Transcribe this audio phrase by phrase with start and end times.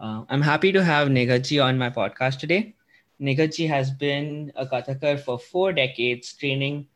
[0.00, 2.74] Uh, I'm happy to have Nighatji on my podcast today.
[3.20, 6.86] Nighatji has been a Kathakar for four decades, training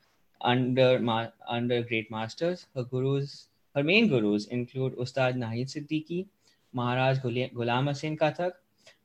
[0.40, 2.66] under ma- under great masters.
[2.76, 6.26] Her gurus, her main gurus include Ustad Nahid Siddiqui,
[6.72, 8.52] Maharaj Ghulam Hussain Kathak,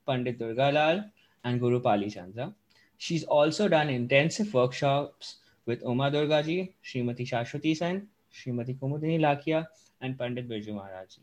[0.05, 1.03] Pandit Durga Lal,
[1.43, 2.53] and Guru Pali Chandra.
[2.97, 9.65] She's also done intensive workshops with Uma Dograji, Srimati Saswati Sen, Srimati Kumudini Lakhia,
[10.01, 11.17] and Pandit Birju Maharaj.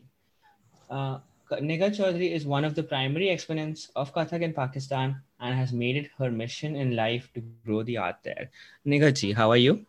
[0.89, 1.19] Uh,
[1.51, 5.95] Nighat Chaodhry is one of the primary exponents of Kathak in Pakistan and has made
[5.95, 8.49] it her mission in life to grow the art there.
[8.85, 9.85] Nighatji, how are you?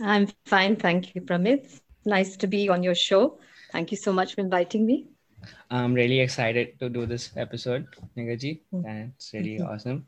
[0.00, 1.80] I'm fine, thank you, Pramit.
[2.04, 3.38] Nice to be on your show.
[3.70, 5.06] Thank you so much for inviting me.
[5.70, 8.86] I'm really excited to do this episode, Nighatji, mm-hmm.
[8.86, 9.66] and it's really mm-hmm.
[9.66, 10.06] awesome.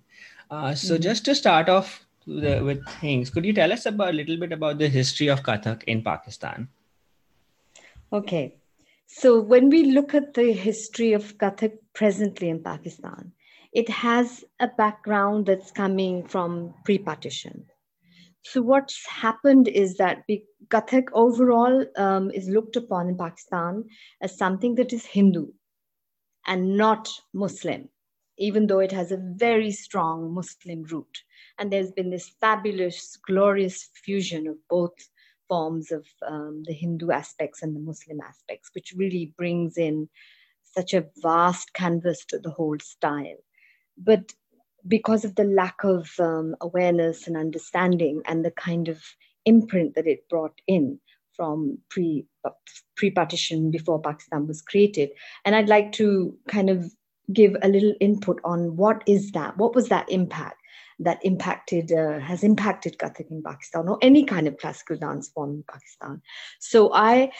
[0.50, 1.02] Uh, so, mm-hmm.
[1.02, 4.52] just to start off the, with things, could you tell us about a little bit
[4.52, 6.68] about the history of Kathak in Pakistan?
[8.12, 8.54] Okay,
[9.06, 13.32] so, when we look at the history of Kathak presently in Pakistan,
[13.72, 17.66] it has a background that's coming from pre partition.
[18.42, 20.24] So, what's happened is that
[20.68, 23.84] Kathak overall um, is looked upon in Pakistan
[24.20, 25.48] as something that is Hindu
[26.46, 27.88] and not Muslim,
[28.38, 31.22] even though it has a very strong Muslim root.
[31.58, 34.94] And there's been this fabulous, glorious fusion of both
[35.54, 40.08] forms of um, the Hindu aspects and the Muslim aspects, which really brings in
[40.76, 43.40] such a vast canvas to the whole style.
[43.96, 44.32] But
[44.96, 48.98] because of the lack of um, awareness and understanding and the kind of
[49.44, 50.98] imprint that it brought in
[51.36, 52.26] from pre
[52.96, 55.10] pre partition before Pakistan was created,
[55.44, 56.92] and I'd like to kind of
[57.32, 60.58] give a little input on what is that, what was that impact,
[61.00, 65.50] that impacted uh, has impacted Kathak in Pakistan or any kind of classical dance form
[65.50, 66.22] in Pakistan.
[66.60, 67.30] So I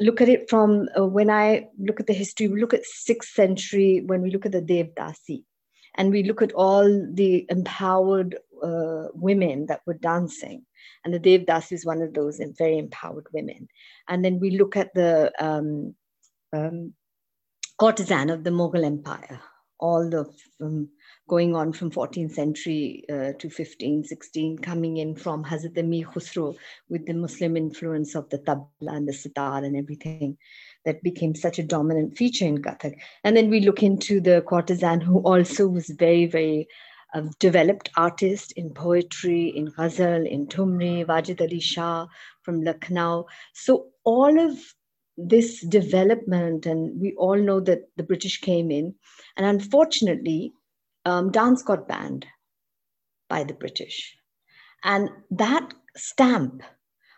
[0.00, 3.32] look at it from uh, when I look at the history, we look at sixth
[3.34, 5.44] century when we look at the Devdasi,
[5.96, 10.64] and we look at all the empowered uh, women that were dancing.
[11.04, 13.68] And the Devdasi is one of those very empowered women.
[14.08, 15.94] And then we look at the um,
[16.52, 16.94] um,
[17.78, 19.40] courtesan of the Mughal Empire,
[19.78, 20.26] all the
[20.60, 20.88] um,
[21.28, 26.56] going on from 14th century uh, to 15, 16, coming in from Hazrat Mir Khusro
[26.88, 30.36] with the Muslim influence of the tabla and the sitar and everything
[30.84, 32.94] that became such a dominant feature in Kathak.
[33.24, 36.68] And then we look into the courtesan who also was very, very
[37.14, 42.06] uh, developed artist in poetry, in ghazal, in thumri, Wajid Ali Shah
[42.42, 43.26] from Lucknow.
[43.52, 44.58] So all of
[45.16, 48.94] this development, and we all know that the British came in,
[49.36, 50.52] and unfortunately,
[51.06, 52.26] um, dance got banned
[53.30, 54.16] by the British.
[54.84, 56.62] And that stamp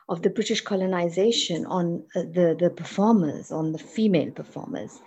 [0.08, 5.00] of the British colonization on uh, the, the performers, on the female performers,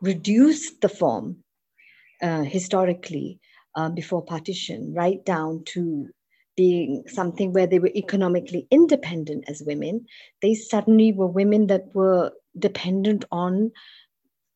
[0.00, 1.44] reduced the form
[2.22, 3.40] uh, historically
[3.74, 6.08] uh, before partition right down to
[6.56, 10.06] being something where they were economically independent as women.
[10.42, 13.72] They suddenly were women that were dependent on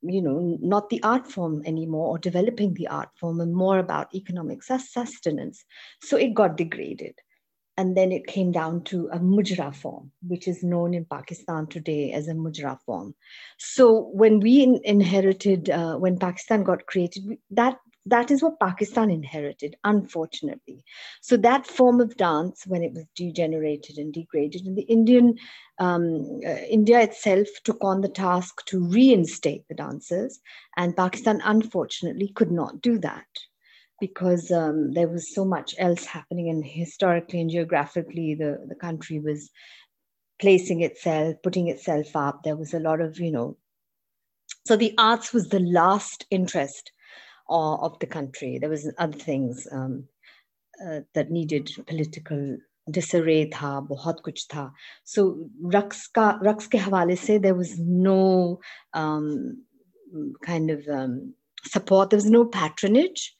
[0.02, 4.14] you know, not the art form anymore or developing the art form and more about
[4.14, 5.64] economic sustenance.
[6.00, 7.14] So it got degraded.
[7.78, 12.12] And then it came down to a mujra form, which is known in Pakistan today
[12.12, 13.14] as a mujra form.
[13.58, 19.10] So when we in, inherited, uh, when Pakistan got created, that that is what Pakistan
[19.10, 20.84] inherited, unfortunately.
[21.20, 25.38] So that form of dance, when it was degenerated and degraded, and the Indian
[25.78, 30.40] um, uh, India itself took on the task to reinstate the dancers,
[30.76, 33.26] and Pakistan unfortunately could not do that
[34.00, 39.20] because um, there was so much else happening, and historically and geographically, the the country
[39.20, 39.48] was
[40.40, 42.42] placing itself, putting itself up.
[42.42, 43.56] There was a lot of you know.
[44.66, 46.90] So the arts was the last interest
[47.49, 48.57] of the country.
[48.59, 50.05] There was other things um,
[50.85, 52.57] uh, that needed political
[52.89, 54.71] disarray tha, बहुत कुछ था.
[55.03, 58.59] So रक्स का रक्स के हवाले से there was no
[58.93, 59.57] um,
[60.43, 61.33] kind of um,
[61.65, 62.09] support.
[62.09, 63.33] There was no patronage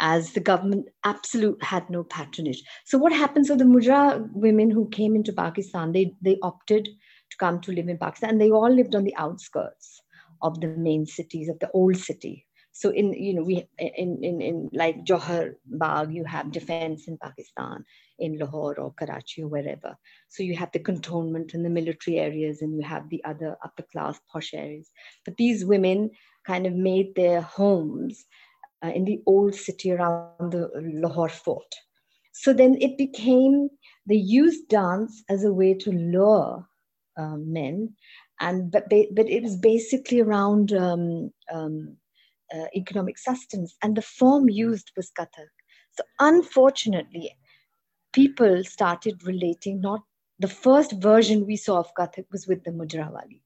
[0.00, 2.62] as the government absolute had no patronage.
[2.84, 3.48] So what happens?
[3.48, 6.88] So the Mujra women who came into Pakistan, they they opted
[7.30, 10.00] to come to live in Pakistan, and they all lived on the outskirts
[10.42, 12.46] of the main cities of the old city
[12.79, 17.17] so in you know we in in, in like Johar Bagh, you have defense in
[17.17, 17.83] Pakistan,
[18.19, 19.97] in Lahore or Karachi or wherever.
[20.29, 23.83] So you have the cantonment and the military areas, and you have the other upper
[23.91, 24.89] class posh areas.
[25.25, 26.11] But these women
[26.47, 28.25] kind of made their homes
[28.81, 30.71] uh, in the old city around the
[31.03, 31.75] Lahore fort.
[32.31, 33.67] So then it became
[34.05, 36.65] they used dance as a way to lure
[37.17, 37.95] um, men,
[38.39, 41.97] and but but it was basically around um, um,
[42.53, 45.49] uh, economic sustenance, and the form used was Kathak.
[45.91, 47.35] So, unfortunately,
[48.13, 50.01] people started relating not
[50.39, 53.41] the first version we saw of Kathak was with the Mujrawali.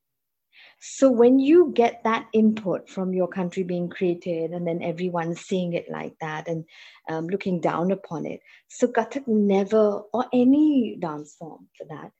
[0.79, 5.73] So when you get that input from your country being created, and then everyone seeing
[5.73, 6.65] it like that and
[7.09, 12.11] um, looking down upon it, so Kathak never, or any dance form for that,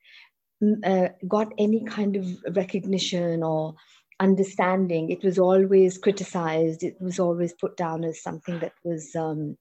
[0.86, 2.26] uh, got any kind of
[2.56, 3.76] recognition or
[4.20, 5.10] understanding.
[5.10, 6.84] It was always criticized.
[6.84, 9.58] It was always put down as something that was um,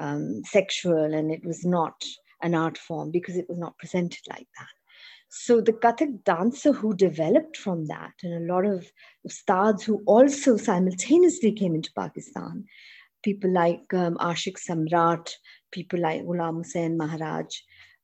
[0.00, 2.02] um, sexual, and it was not
[2.42, 4.68] an art form because it was not presented like that.
[5.28, 8.90] So the Kathak dancer who developed from that, and a lot of
[9.26, 12.64] ustads who also simultaneously came into Pakistan,
[13.22, 15.30] people like um, Ashik Samrat,
[15.70, 17.46] people like Ghulam Hussain Maharaj,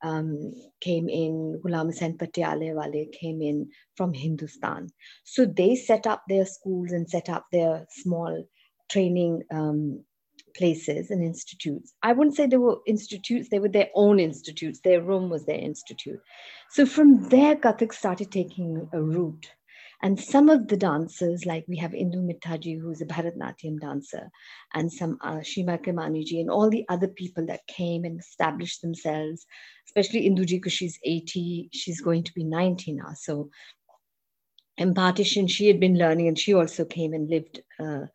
[0.02, 4.88] um, came in, Ghulam Hussain Patiale Wale came in from Hindustan.
[5.24, 8.44] So they set up their schools and set up their small
[8.90, 10.04] training um,
[10.56, 11.94] places and institutes.
[12.02, 14.80] I wouldn't say they were institutes, they were their own institutes.
[14.80, 16.20] Their room was their institute.
[16.70, 19.52] So from there, Kathak started taking a root.
[20.00, 24.30] And some of the dancers, like we have Indu Mithaji, who's a Bharatnatyam dancer,
[24.72, 29.44] and some uh, Sheema Kermaniji, and all the other people that came and established themselves,
[29.86, 33.12] especially Induji, because she's 80, she's going to be 90 now.
[33.14, 33.50] So
[34.76, 38.06] impartition, she had been learning, and she also came and lived uh,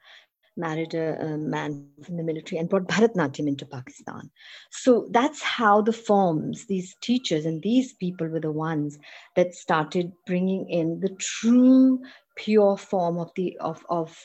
[0.56, 4.30] married a, a, man from the military and brought Bharatnatyam into Pakistan.
[4.72, 8.98] So that's how the forms, these teachers and these people were the ones
[9.36, 12.00] that started bringing in the true
[12.36, 14.18] pure form of the of, of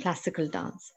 [0.00, 0.92] classical dance.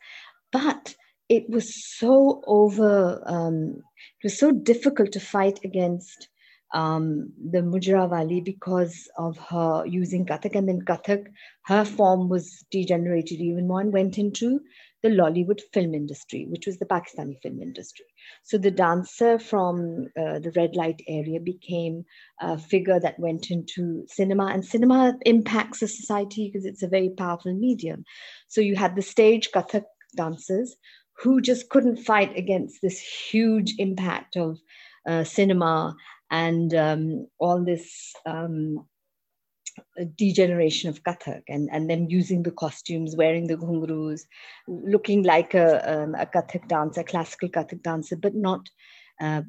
[0.51, 0.95] But
[1.29, 3.77] it was so over, um,
[4.21, 6.29] it was so difficult to fight against
[6.75, 10.55] um, the Mujrawali because of her using Kathak.
[10.55, 11.25] And then Kathak,
[11.63, 14.59] her form was degenerated even more and went into
[15.01, 18.05] the Lollywood film industry, which was the Pakistani film industry.
[18.43, 22.03] So the dancer from uh, the red light area became
[22.41, 27.09] a figure that went into cinema, and cinema impacts a society because it's a very
[27.09, 28.03] powerful medium.
[28.49, 29.85] So you had the stage Kathak
[30.17, 30.75] dancers
[31.19, 34.59] who just couldn't fight against this huge impact of
[35.07, 35.95] uh, cinema
[36.35, 38.85] and um, all this um,
[40.17, 44.21] degeneration of Kathak and, and them using the costumes, wearing the ghungroos,
[44.67, 48.69] looking like a, um, a Kathak dancer, a classical Kathak dancer, but not
[49.21, 49.43] uh,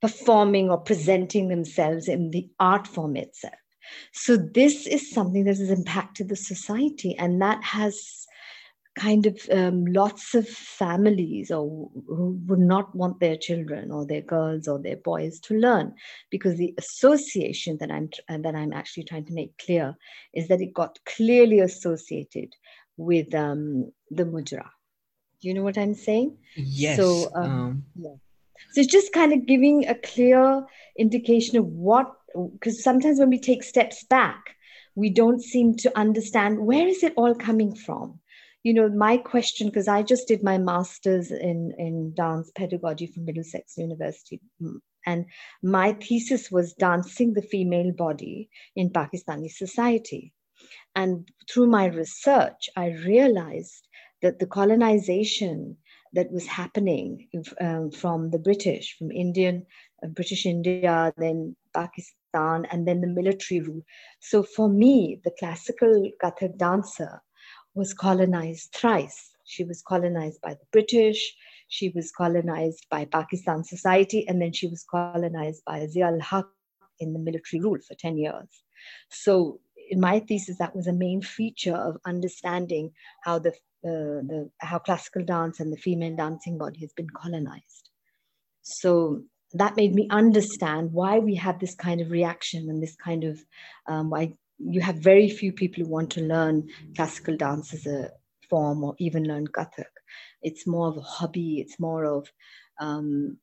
[0.00, 3.54] performing or presenting themselves in the art form itself.
[4.12, 8.26] So this is something that has impacted the society, and that has
[8.96, 14.22] kind of um, lots of families or who would not want their children or their
[14.22, 15.94] girls or their boys to learn
[16.30, 18.08] because the association that i'm
[18.42, 19.94] that i'm actually trying to make clear
[20.34, 22.48] is that it got clearly associated
[22.96, 24.64] with um, the mujra.
[25.42, 26.38] Do you know what i'm saying?
[26.56, 27.84] Yes so um, um...
[27.94, 28.14] yeah.
[28.72, 30.64] So it's just kind of giving a clear
[30.98, 32.10] indication of what
[32.54, 34.56] because sometimes when we take steps back
[34.94, 38.18] we don't seem to understand where is it all coming from
[38.66, 43.24] you know, my question, because I just did my master's in, in dance pedagogy from
[43.24, 44.40] Middlesex University.
[44.60, 45.26] Mm, and
[45.62, 50.32] my thesis was dancing the female body in Pakistani society.
[50.96, 53.86] And through my research, I realized
[54.22, 55.76] that the colonization
[56.14, 57.28] that was happening
[57.60, 59.64] um, from the British, from Indian,
[60.02, 63.82] uh, British India, then Pakistan, and then the military rule.
[64.18, 67.22] So for me, the classical Kathak dancer
[67.76, 69.32] was colonized thrice.
[69.44, 71.36] She was colonized by the British,
[71.68, 76.46] she was colonized by Pakistan society, and then she was colonized by Zia ul-Haq
[76.98, 78.48] in the military rule for 10 years.
[79.10, 82.92] So in my thesis, that was a main feature of understanding
[83.22, 83.50] how the,
[83.84, 87.90] uh, the how classical dance and the female dancing body has been colonized.
[88.62, 93.24] So that made me understand why we have this kind of reaction and this kind
[93.24, 93.38] of
[93.86, 98.09] um, why you have very few people who want to learn classical dance as a
[98.49, 99.93] form or even learn Kathak.
[100.41, 101.59] It's more of a hobby.
[101.59, 102.27] It's more of
[102.79, 103.37] um,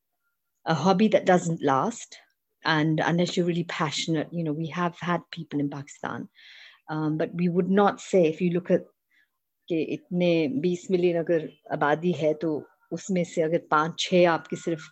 [0.65, 2.19] a hobby that doesn't last.
[2.65, 6.29] And unless you're really passionate, you know, we have had people in Pakistan,
[6.91, 8.85] um, but we would not say if you look at
[9.71, 12.51] कि इतने 20 million अगर आबादी है तो
[12.93, 14.87] उसमें से अगर पाँच छः आपके सिर्फ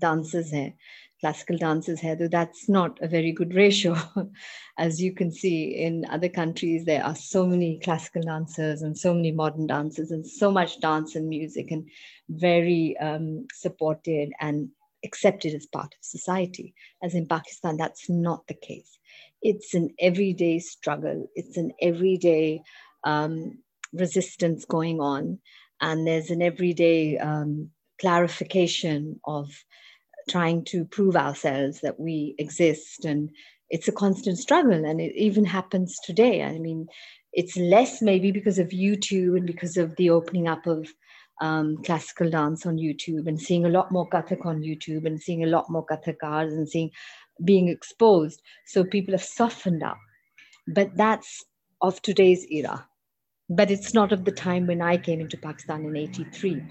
[0.00, 0.78] डांसर्स हैं
[1.19, 3.97] classical dancers here, though that's not a very good ratio.
[4.77, 9.13] As you can see in other countries, there are so many classical dancers and so
[9.13, 11.89] many modern dancers and so much dance and music and
[12.29, 14.69] very um, supported and
[15.03, 16.73] accepted as part of society.
[17.03, 18.97] As in Pakistan, that's not the case.
[19.41, 21.29] It's an everyday struggle.
[21.35, 22.61] It's an everyday
[23.03, 23.59] um,
[23.93, 25.39] resistance going on,
[25.81, 27.69] and there's an everyday um,
[27.99, 29.49] clarification of
[30.27, 33.29] trying to prove ourselves that we exist and
[33.69, 36.43] it's a constant struggle and it even happens today.
[36.43, 36.87] I mean
[37.33, 40.87] it's less maybe because of youtube and because of the opening up of
[41.41, 45.43] um, classical dance on youtube and seeing a lot more kathak on youtube and seeing
[45.43, 46.89] a lot more kathakars and seeing
[47.43, 48.41] being exposed.
[48.65, 49.97] So people have softened up.
[50.67, 51.43] But that's
[51.81, 52.87] of today's era.
[53.49, 56.61] But it's not of the time when i came into pakistan in 83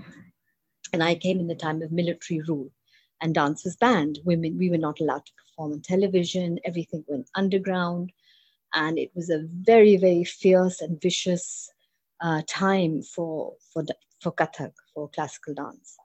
[0.92, 2.70] and i came in the time of military rule
[3.20, 4.18] and dance was banned.
[4.24, 6.58] Women, we were not allowed to perform on television.
[6.64, 8.12] Everything went underground,
[8.74, 11.70] and it was a very, very fierce and vicious
[12.20, 13.84] uh, time for for
[14.20, 15.96] for Kathak, for classical dance.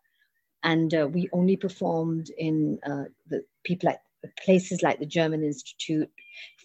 [0.64, 4.00] And uh, we only performed in uh, the people like
[4.44, 6.10] places like the German Institute,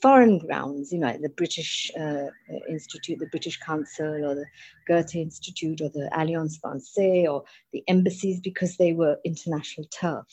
[0.02, 2.26] foreign grounds, you know, like the British uh,
[2.68, 4.46] Institute, the British Council, or the
[4.86, 10.26] Goethe Institute, or the Alliance Francaise, or the embassies, because they were international turf.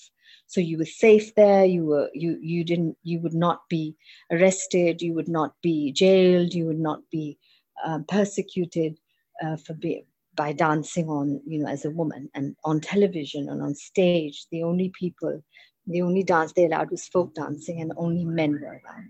[0.47, 1.65] So you were safe there.
[1.65, 3.95] You were you you didn't you would not be
[4.31, 5.01] arrested.
[5.01, 6.53] You would not be jailed.
[6.53, 7.37] You would not be
[7.85, 8.99] um, persecuted
[9.43, 13.61] uh, for being by dancing on you know as a woman and on television and
[13.61, 15.43] on stage the only people
[15.87, 19.09] the only dance they allowed was folk dancing, and only men were allowed.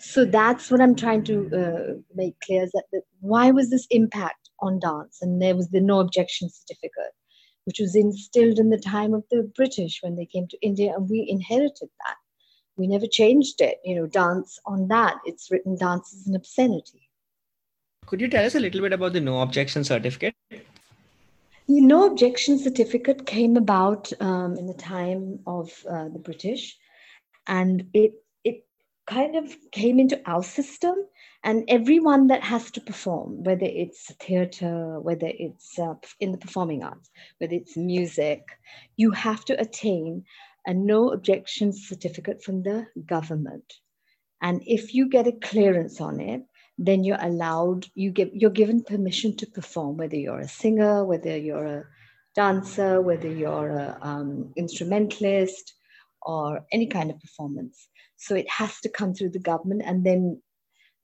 [0.00, 3.86] So that's what I'm trying to uh, make clear is that, that why was this
[3.90, 5.18] impact on dance?
[5.22, 7.14] And there was the no objection certificate,
[7.66, 11.08] which was instilled in the time of the British when they came to India, and
[11.08, 12.16] we inherited that.
[12.76, 13.78] We never changed it.
[13.84, 15.16] You know, dance on that.
[15.24, 17.08] It's written dance is an obscenity.
[18.06, 20.34] Could you tell us a little bit about the no objection certificate?
[21.68, 26.76] The no objection certificate came about um, in the time of uh, the British,
[27.46, 28.12] and it
[28.44, 28.66] it
[29.06, 30.94] kind of came into our system.
[31.44, 36.84] And everyone that has to perform, whether it's theatre, whether it's uh, in the performing
[36.84, 38.42] arts, whether it's music,
[38.96, 40.24] you have to attain
[40.66, 43.72] a no objection certificate from the government.
[44.40, 46.42] And if you get a clearance on it,
[46.78, 51.36] then you're allowed you give you're given permission to perform whether you're a singer whether
[51.36, 51.84] you're a
[52.34, 55.74] dancer whether you're a um, instrumentalist
[56.22, 57.88] or any kind of performance.
[58.16, 59.82] So it has to come through the government.
[59.84, 60.40] And then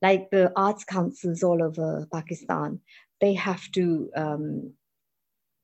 [0.01, 2.81] like the arts councils all over pakistan
[3.21, 4.73] they have to um,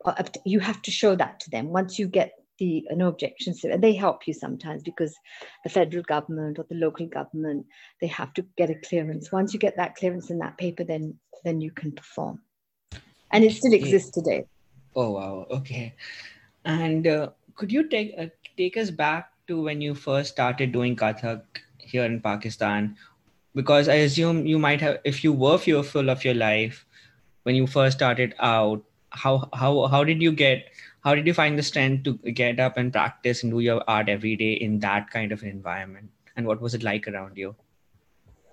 [0.04, 1.68] uh, you have to show that to them.
[1.68, 5.14] Once you get the uh, no objections and they help you sometimes because
[5.64, 7.66] the federal government or the local government
[8.00, 9.32] they have to get a clearance.
[9.32, 12.40] Once you get that clearance in that paper then then you can perform.
[13.32, 14.44] And it still exists today.
[14.94, 15.46] Oh wow.
[15.50, 15.94] Okay.
[16.64, 20.96] And uh, could you take uh, take us back to when you first started doing
[20.96, 21.42] kathak
[21.78, 22.96] here in pakistan?
[23.54, 26.87] Because i assume you might have if you were fearful of your life
[27.44, 30.70] when you first started out how how how did you get
[31.04, 34.08] how did you find the strength to get up and practice and do your art
[34.08, 36.11] every day in that kind of an environment?
[36.34, 37.54] And what was it like around you?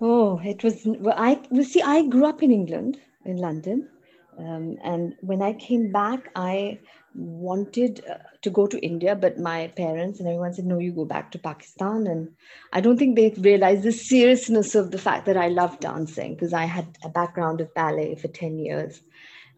[0.00, 3.88] Oh it was well, i well, see i grew up in england in london.
[4.36, 6.78] Um, and when i came back i
[7.14, 11.04] wanted uh, to go to india but my parents and everyone said no you go
[11.04, 12.06] back to pakistan.
[12.06, 12.30] And
[12.72, 16.52] i don't think they realized the seriousness of the fact that i love dancing because
[16.52, 19.00] i had a background of ballet for 10 years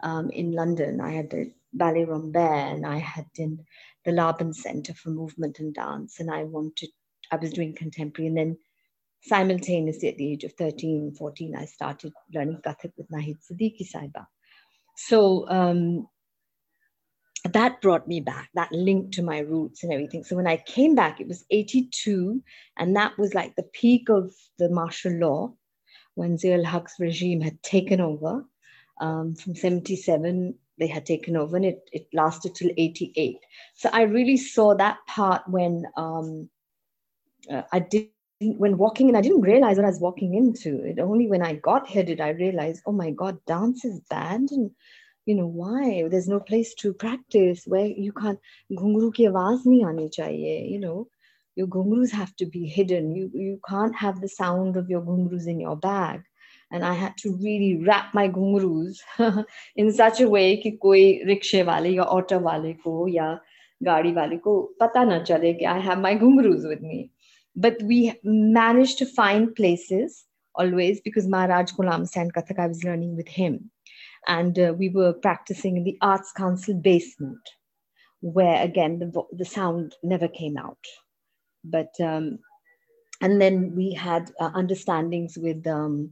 [0.00, 1.00] um, in london.
[1.00, 1.30] I had
[1.74, 3.64] Ballet Rambert and I had in
[4.04, 6.20] the Laban Center for Movement and Dance.
[6.20, 6.90] And I wanted,
[7.30, 8.28] I was doing contemporary.
[8.28, 8.58] And then
[9.22, 14.26] simultaneously at the age of 13, 14, I started learning Kathak with Nahid Siddiqui Saiba.
[14.96, 16.06] So um,
[17.44, 20.24] that brought me back, that link to my roots and everything.
[20.24, 22.42] So when I came back, it was 82,
[22.78, 25.54] and that was like the peak of the martial law
[26.14, 28.44] when Zia Haq's regime had taken over.
[29.00, 33.38] Um, from 77 they had taken over and it, it lasted till 88
[33.74, 36.48] so i really saw that part when um,
[37.50, 38.08] uh, i did
[38.40, 40.82] when walking in i didn't realize what i was walking into.
[40.84, 44.50] It only when i got here did i realize oh my god dance is banned
[44.50, 44.70] and
[45.26, 46.06] you know why?
[46.10, 48.38] There's no place to practice where you can't
[48.70, 51.08] ghungru ki awaaz nahi aani chahiye you know.
[51.56, 53.14] Your ghungrus have to be hidden.
[53.14, 56.24] You you can't have the sound of your ghungrus in your bag
[56.74, 58.98] and I had to really wrap my ghungrus
[59.76, 63.28] in such a way that कोई rickshaw वाले या auto वाले को या
[63.84, 67.10] गाड़ी वाले को पता I have my ghungrus with me.
[67.54, 70.24] But we managed to find places
[70.56, 73.70] always because Maharaj Ghulam Hussain Kathak, I was learning with him.
[74.26, 77.38] And uh, we were practicing in the Arts Council basement,
[78.20, 80.84] where again the, the sound never came out.
[81.62, 82.40] But, um,
[83.20, 86.10] and then we had uh, understandings with um,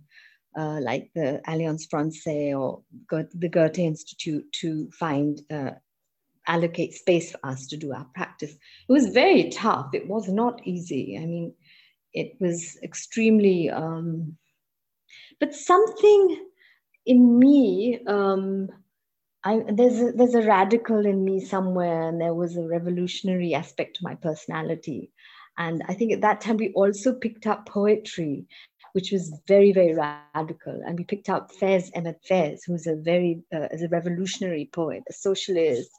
[0.57, 5.73] uh, like the Alliance Francaise or the Goethe Institute to find uh,
[6.47, 8.53] allocate space for us to do our practice.
[8.53, 9.91] It was very tough.
[9.95, 11.19] It was not easy.
[11.21, 11.55] I mean,
[12.13, 14.37] it was extremely, um,
[15.41, 16.47] but something
[17.07, 18.69] in me, um,
[19.45, 23.97] I, there's a, there's a radical in me somewhere, and there was a revolutionary aspect
[23.97, 25.11] to my personality.
[25.59, 28.47] And I think at that time we also picked up poetry,
[28.93, 30.53] which was very very radical.
[30.57, 35.03] And we picked up Faiz Ahmed Faiz, who's a very uh, as a revolutionary poet,
[35.09, 35.91] a socialist,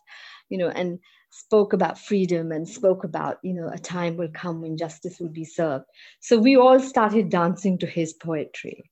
[0.50, 4.62] you know, and spoke about freedom and spoke about you know a time will come
[4.62, 5.86] when justice will be served.
[6.22, 8.90] So we all started dancing to his poetry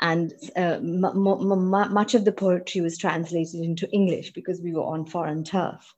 [0.00, 4.84] and uh, m- m- much of the poetry was translated into English because we were
[4.84, 5.94] on foreign turf.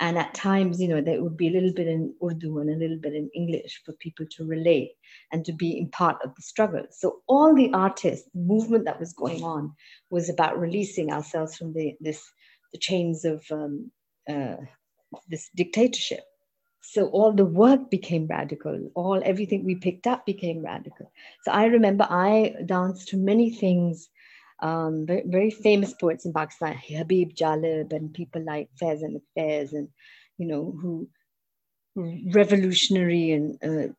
[0.00, 2.76] And at times, you know, there would be a little bit in Urdu and a
[2.76, 4.92] little bit in English for people to relate
[5.32, 6.84] and to be in part of the struggle.
[6.90, 9.72] So all the artists, the movement that was going on
[10.10, 12.22] was about releasing ourselves from the this
[12.72, 13.90] the chains of um,
[14.28, 14.56] uh,
[15.28, 16.20] this dictatorship.
[16.80, 18.90] So all the work became radical.
[18.94, 21.10] All everything we picked up became radical.
[21.42, 24.08] So i remember i danced to many things
[24.60, 29.72] um, very, very, famous poets in pakistan habib jalib and people like faiz and faiz
[29.72, 29.88] and
[30.38, 31.08] you know who
[32.34, 33.92] revolutionary and uh,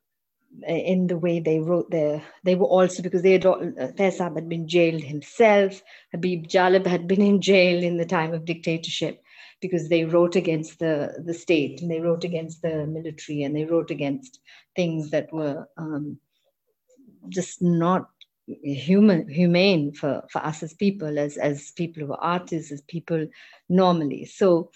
[0.68, 3.62] in the way they wrote their they were also because they had uh,
[4.00, 9.22] had been jailed himself Habib Jalib had been in jail in the time of dictatorship
[9.62, 13.66] because they wrote against the, the state and they wrote against the military and they
[13.66, 14.40] wrote against
[14.76, 16.18] things that were um,
[17.28, 18.10] just not
[18.64, 23.28] human humane for, for us as people as, as people who are artists as people
[23.70, 24.26] normally.
[24.26, 24.72] So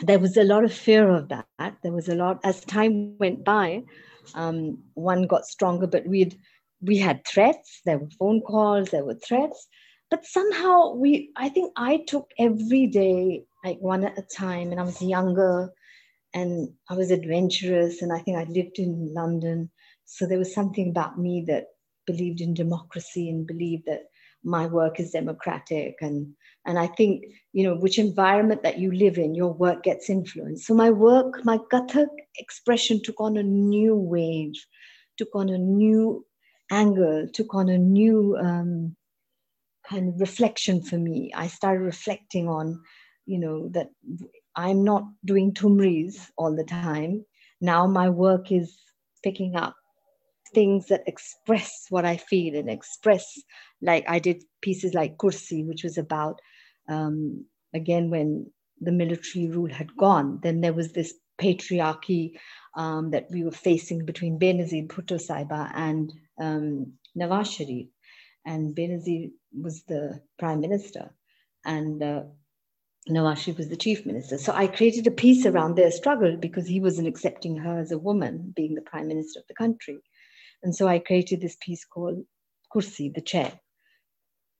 [0.00, 1.76] there was a lot of fear of that.
[1.82, 3.82] There was a lot as time went by
[4.34, 6.38] um, one got stronger but we'd
[6.82, 7.82] we had threats.
[7.84, 9.68] There were phone calls there were threats.
[10.10, 14.80] But somehow we i think i took every day like one at a time and
[14.80, 15.70] i was younger
[16.34, 19.70] and i was adventurous and i think i lived in london.
[20.04, 21.66] So there was something about me that
[22.10, 24.04] believed in democracy and believed that
[24.42, 26.26] my work is democratic and
[26.66, 30.66] and i think you know which environment that you live in your work gets influenced
[30.66, 34.54] so my work my kathak expression took on a new wave
[35.18, 36.24] took on a new
[36.70, 38.96] angle took on a new um,
[39.90, 41.32] kind of reflection for me.
[41.34, 42.80] I started reflecting on,
[43.26, 43.88] you know, that
[44.56, 47.24] I'm not doing thumris all the time.
[47.60, 48.78] Now my work is
[49.22, 49.74] picking up
[50.54, 53.38] things that express what I feel and express,
[53.82, 56.40] like I did pieces like Kursi, which was about,
[56.88, 62.32] um, again, when the military rule had gone, then there was this patriarchy
[62.76, 67.88] um, that we were facing between Benazir Bhutto Saiba and um, Nawaz Sharif
[68.44, 71.10] and Benazir was the prime minister,
[71.64, 72.22] and uh,
[73.08, 74.38] Nawaz Sharif was the chief minister.
[74.38, 77.98] So I created a piece around their struggle because he wasn't accepting her as a
[77.98, 79.98] woman, being the prime minister of the country.
[80.62, 82.24] And so I created this piece called
[82.74, 83.52] Kursi, the chair.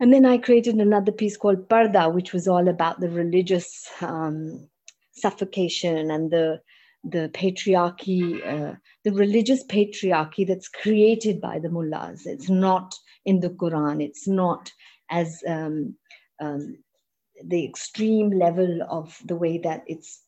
[0.01, 4.69] And then I created another piece called Parda, which was all about the religious um,
[5.13, 6.61] suffocation and the
[7.03, 12.27] the patriarchy, uh, the religious patriarchy that's created by the mullahs.
[12.27, 14.03] It's not in the Quran.
[14.05, 14.71] It's not
[15.11, 15.97] as um,
[16.41, 16.77] um,
[17.43, 20.23] the extreme level of the way that it's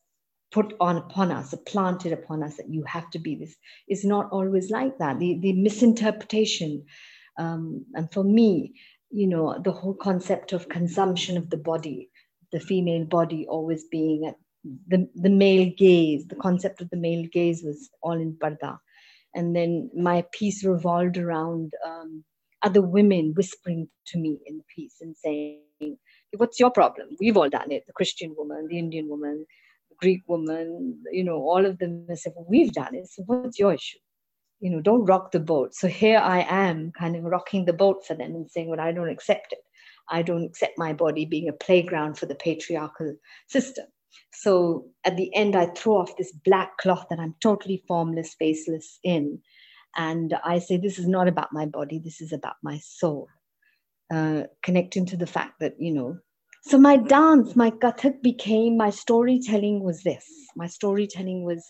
[0.52, 3.56] put on upon us, planted upon us that you have to be this.
[3.88, 5.18] Is not always like that.
[5.18, 6.84] The, the misinterpretation.
[7.38, 8.74] Um, and for me,
[9.10, 12.10] you know, the whole concept of consumption of the body,
[12.52, 14.36] the female body always being at
[14.88, 18.78] the, the male gaze, the concept of the male gaze was all in Parda.
[19.34, 22.22] And then my piece revolved around um,
[22.62, 25.60] other women whispering to me in the piece and saying,
[26.36, 27.08] What's your problem?
[27.20, 27.84] We've all done it.
[27.86, 29.46] The Christian woman, the Indian woman,
[30.02, 33.08] Greek woman, you know, all of them said, well, We've done it.
[33.08, 33.98] So what's your issue?
[34.60, 35.74] You know, don't rock the boat.
[35.74, 38.92] So here I am kind of rocking the boat for them and saying, Well, I
[38.92, 39.60] don't accept it.
[40.10, 43.16] I don't accept my body being a playground for the patriarchal
[43.48, 43.86] system.
[44.32, 48.98] So at the end, I throw off this black cloth that I'm totally formless, faceless
[49.04, 49.40] in.
[49.96, 53.28] And I say, this is not about my body, this is about my soul.
[54.12, 56.18] Uh, connecting to the fact that, you know,
[56.62, 60.26] so my dance, my kathak became, my storytelling was this.
[60.56, 61.68] My storytelling was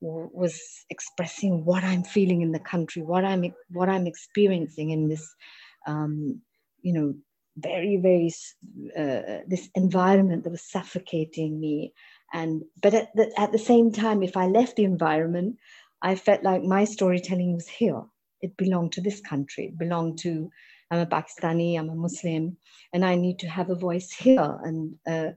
[0.00, 5.34] was expressing what I'm feeling in the country, what I'm what I'm experiencing in this,
[5.86, 6.40] um,
[6.82, 7.14] you know,
[7.58, 8.32] very very
[8.96, 11.92] uh, this environment that was suffocating me.
[12.32, 15.56] And but at the, at the same time if i left the environment
[16.02, 18.02] i felt like my storytelling was here.
[18.40, 19.66] It belonged to this country.
[19.66, 20.50] It belonged to
[20.90, 22.56] I'm a Pakistani, I'm a Muslim,
[22.92, 24.58] and I need to have a voice here.
[24.64, 25.30] And uh,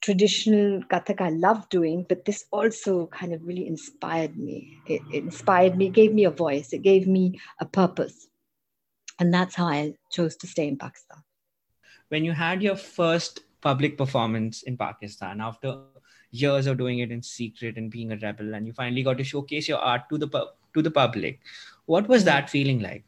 [0.00, 4.78] traditional Kathak I love doing, but this also kind of really inspired me.
[4.86, 8.26] It, it inspired me, gave me a voice, it gave me a purpose.
[9.20, 11.18] And that's how I chose to stay in Pakistan.
[12.08, 15.78] When you had your first public performance in Pakistan after
[16.32, 19.24] years of doing it in secret and being a rebel, and you finally got to
[19.24, 20.28] showcase your art to the
[20.74, 21.40] to the public,
[21.86, 23.04] what was that feeling like?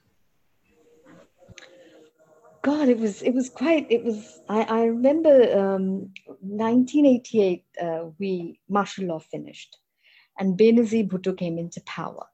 [2.65, 4.41] God, it was it was quite it was.
[4.49, 7.63] I, I remember um, 1988.
[7.81, 9.77] Uh, we martial law finished,
[10.39, 12.25] and Benazir Bhutto came into power.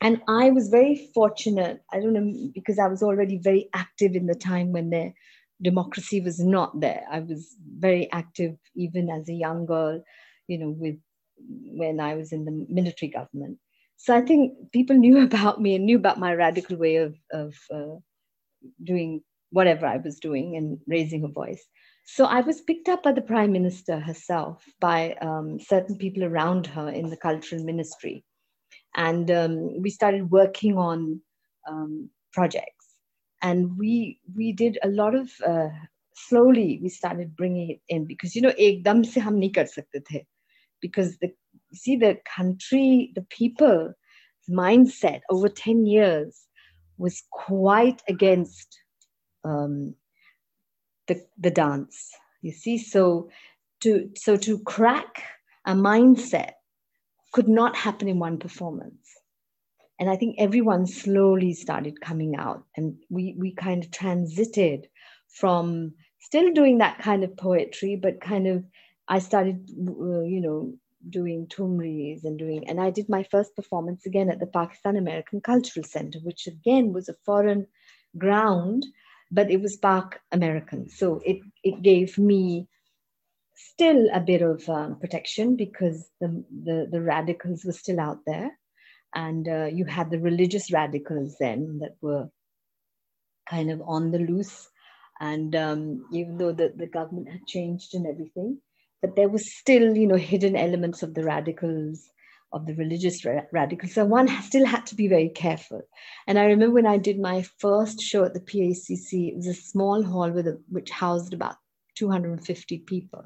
[0.00, 1.82] And I was very fortunate.
[1.92, 5.12] I don't know because I was already very active in the time when the
[5.60, 7.02] democracy was not there.
[7.10, 10.00] I was very active even as a young girl,
[10.46, 10.96] you know, with
[11.38, 13.58] when I was in the military government.
[13.96, 17.56] So I think people knew about me and knew about my radical way of of
[17.74, 17.96] uh,
[18.82, 21.64] doing whatever I was doing and raising a voice.
[22.04, 26.66] So I was picked up by the prime minister herself, by um, certain people around
[26.66, 28.24] her in the cultural ministry.
[28.96, 31.20] And um, we started working on
[31.68, 32.86] um, projects.
[33.40, 35.68] And we, we did a lot of, uh,
[36.14, 40.22] slowly we started bringing it in because, you know, ekdam se hum nahi sakte the.
[40.80, 41.32] Because the,
[41.72, 43.92] see the country, the people
[44.50, 46.46] mindset over 10 years
[47.02, 48.78] was quite against
[49.44, 49.94] um,
[51.08, 52.10] the, the dance.
[52.42, 53.28] You see, so
[53.80, 55.24] to so to crack
[55.66, 56.52] a mindset
[57.32, 59.08] could not happen in one performance.
[59.98, 64.86] And I think everyone slowly started coming out, and we we kind of transited
[65.28, 68.64] from still doing that kind of poetry, but kind of
[69.08, 70.74] I started, you know,
[71.08, 75.40] doing thumris and doing, and I did my first performance again at the Pakistan American
[75.40, 77.66] Cultural Center, which again was a foreign
[78.16, 78.84] ground,
[79.30, 80.88] but it was Pak American.
[80.88, 82.68] So it, it gave me
[83.54, 88.50] still a bit of um, protection because the, the, the, radicals were still out there.
[89.14, 92.28] And uh, you had the religious radicals then that were
[93.48, 94.68] kind of on the loose.
[95.20, 98.58] And um, even though the, the government had changed and everything,
[99.02, 102.08] but there was still, you know, hidden elements of the radicals,
[102.52, 103.92] of the religious ra- radicals.
[103.92, 105.82] So one still had to be very careful.
[106.26, 109.54] And I remember when I did my first show at the PACC, it was a
[109.54, 111.56] small hall with a, which housed about
[111.96, 113.24] 250 people.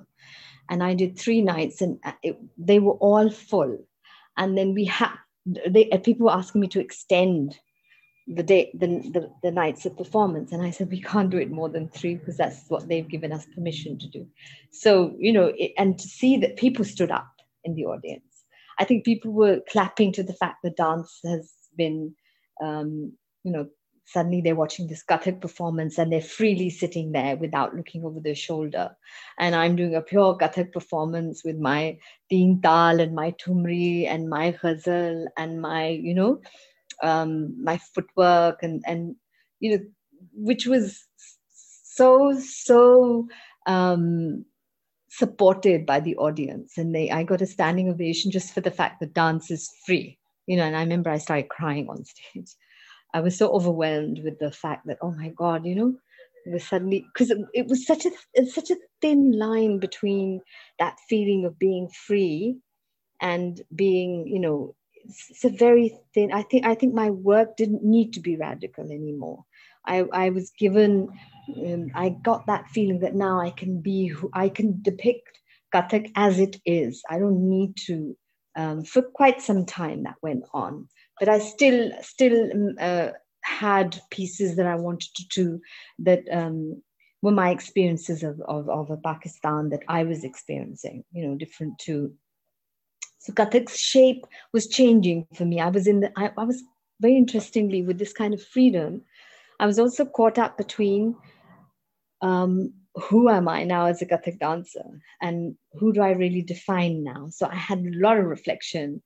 [0.70, 3.78] And I did three nights and uh, it, they were all full.
[4.36, 5.12] And then we had,
[5.44, 7.58] they, people were asking me to extend
[8.26, 10.52] the day the, the, the nights of performance.
[10.52, 13.32] And i said we can't do it more than three because that's what they've given
[13.32, 14.26] us permission to do.
[14.70, 17.30] So you know it, and to see that people stood up
[17.64, 18.22] in the audience.
[18.78, 22.14] I think people were clapping to the fact that dance has been
[22.62, 23.12] um,
[23.44, 23.68] you know
[24.06, 28.36] suddenly they're watching this Kathak performance and they're freely sitting there without looking over their
[28.36, 28.96] shoulder.
[29.38, 31.98] And I'm doing a pure Kathak performance with my
[32.30, 36.40] teen tal and my tumri and my ghazal and my, you know,
[37.02, 39.16] um, my footwork and and
[39.60, 39.84] you know
[40.32, 41.04] which was
[41.48, 43.26] so so
[43.66, 44.44] um,
[45.08, 46.76] supported by the audience.
[46.76, 50.18] And they i got a standing ovation just for the fact that dance is free
[50.46, 52.54] you know and i remember i started crying on stage.
[53.14, 55.94] I was so overwhelmed with the fact that oh my god you know
[56.46, 60.40] was suddenly because it, it, was such a it's such a thin line between
[60.78, 62.58] that feeling of being free
[63.20, 64.74] and being you know
[65.08, 68.84] it's a very thin i think i think my work didn't need to be radical
[68.84, 69.44] anymore.
[69.84, 71.08] I i was given
[71.56, 75.40] um, i got that feeling that now i can be who i can depict
[75.74, 77.02] kathak as it is.
[77.10, 78.16] I don't need to
[78.56, 80.88] um, for quite some time that went on.
[81.18, 83.10] But i still still um, uh,
[83.42, 85.60] had pieces that i wanted to do
[86.00, 86.82] that um,
[87.22, 91.78] were my experiences of, of, of a pakistan that i was experiencing you know different
[91.78, 92.12] to
[93.26, 95.60] so Kathak's shape was changing for me.
[95.60, 96.62] I was in the, I, I was
[97.00, 99.02] very interestingly with this kind of freedom,
[99.58, 101.16] I was also caught up between
[102.22, 104.84] um, who am I now as a Kathak dancer
[105.20, 107.26] and who do I really define now?
[107.30, 109.02] So I had a lot of reflection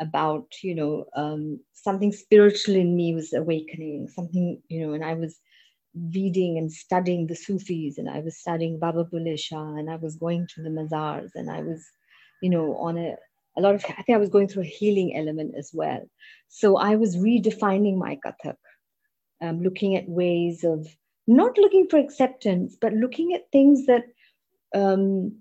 [0.00, 5.14] about, you know, um, something spiritual in me was awakening, something, you know, and I
[5.14, 5.38] was
[6.12, 10.16] reading and studying the Sufis and I was studying Baba Bulle Shah and I was
[10.16, 11.84] going to the mazars and I was,
[12.42, 13.14] you know, on a
[13.56, 16.02] a lot of i think i was going through a healing element as well
[16.48, 18.56] so i was redefining my kathak
[19.42, 20.86] um, looking at ways of
[21.26, 24.04] not looking for acceptance but looking at things that
[24.74, 25.40] um,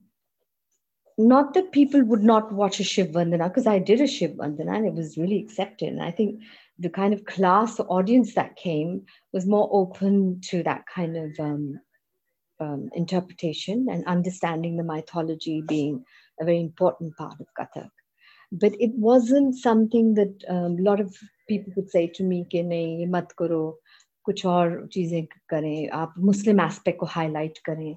[1.19, 4.77] not that people would not watch a Shiv Vandana, because I did a Shiv Vandana
[4.77, 5.89] and it was really accepted.
[5.89, 6.41] And I think
[6.79, 11.79] the kind of class audience that came was more open to that kind of um,
[12.61, 16.05] um, interpretation and understanding the mythology being
[16.39, 17.89] a very important part of Kathak
[18.52, 21.14] But it wasn't something that um, a lot of
[21.48, 23.78] people would say to me कि नहीं mat karo,
[24.26, 27.96] कुछ और चीजें करें आप मुस्लिम aspect को highlight करें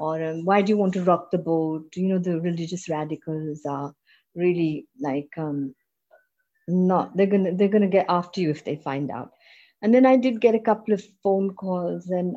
[0.00, 3.64] or um, why do you want to rock the boat you know the religious radicals
[3.66, 3.92] are
[4.34, 5.74] really like um,
[6.68, 9.30] not they're gonna they're gonna get after you if they find out
[9.82, 12.36] and then i did get a couple of phone calls and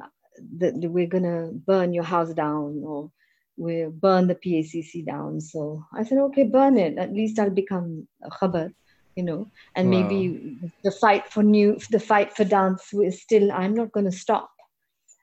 [0.58, 3.12] that we're gonna burn your house down or
[3.57, 5.40] we'll burn the pacc down.
[5.40, 6.99] So i said okay burn it.
[6.99, 8.73] At least i'll become a khabar
[9.16, 9.51] you know.
[9.75, 10.03] And wow.
[10.03, 14.12] maybe the fight for new the fight for dance is still i'm not going to
[14.12, 14.51] stop.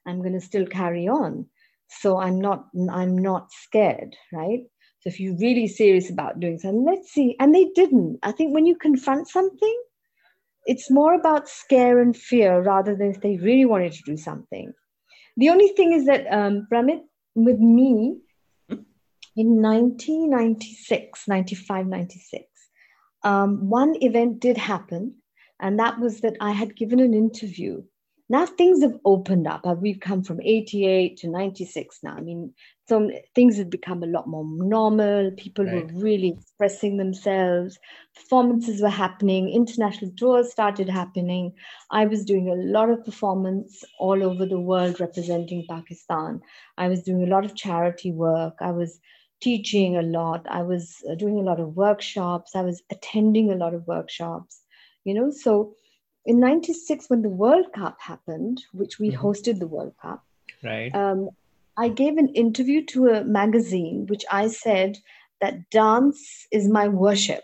[0.06, 1.46] I'm going to still carry on.
[1.89, 4.63] So i'm not i'm not scared right?
[5.02, 7.36] So if you're really serious about doing something let's see.
[7.39, 8.19] And they didn't.
[8.24, 9.80] I think when you confront something
[10.65, 14.72] it's more about scare and fear rather than if they really wanted to do something.
[15.38, 17.02] The only thing is that um, Pramit,
[17.36, 18.17] with me
[19.36, 22.46] in 1996 95 96
[23.24, 25.15] um, one event did happen
[25.60, 27.82] and that was that i had given an interview
[28.30, 29.62] now things have opened up.
[29.65, 32.15] Uh, we've come from 88 to 96 now.
[32.15, 32.54] I mean,
[32.88, 35.32] some things had become a lot more normal.
[35.38, 35.91] People right.
[35.91, 37.80] were really expressing themselves.
[38.15, 39.50] Performances were happening.
[39.50, 41.54] International tours started happening.
[41.91, 46.41] I was doing a lot of performance all over the world representing Pakistan.
[46.78, 48.56] I was doing a lot of charity work.
[48.60, 49.00] I was
[49.41, 50.46] teaching a lot.
[50.50, 52.56] I was uh, doing a lot of workshops.
[52.56, 54.62] I was attending a lot of workshops.
[55.06, 55.76] You know, so
[56.26, 59.26] in 96 when the world cup happened which we mm-hmm.
[59.26, 60.24] hosted the world cup
[60.63, 61.30] right um,
[61.78, 64.98] i gave an interview to a magazine which i said
[65.42, 67.44] that dance is my worship.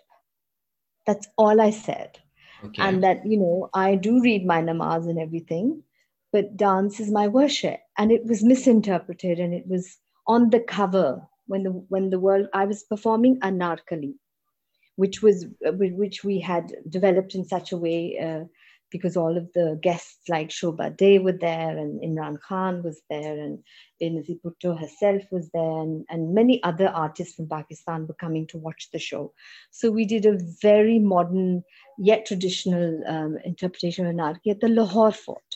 [1.06, 2.20] That's all i said.
[2.66, 2.82] Okay.
[2.84, 5.84] and that you know i do read my namaz and everything
[6.32, 7.80] but dance is my worship.
[7.98, 12.48] And it was misinterpreted and it was on the cover when the when the world
[12.54, 14.14] i was performing anarkali
[14.98, 18.44] which was which we had developed in such a way uh,
[18.92, 23.40] because all of the guests like Shobhaa De were there and Imran Khan was there
[23.40, 23.60] and
[24.02, 28.58] Benazir Bhutto herself was there and, and many other artists from Pakistan were coming to
[28.58, 29.34] watch the show.
[29.72, 31.64] So we did a very modern
[31.98, 35.56] yet traditional um, interpretation of Anarkali at the Lahore Fort.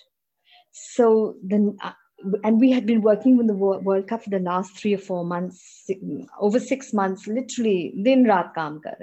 [0.71, 1.91] So then, uh,
[2.43, 5.25] and we had been working with the World Cup for the last three or four
[5.25, 5.89] months,
[6.39, 8.97] over six months, literally din raat kaam kar.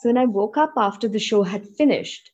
[0.00, 2.30] So when I woke up after the show had finished,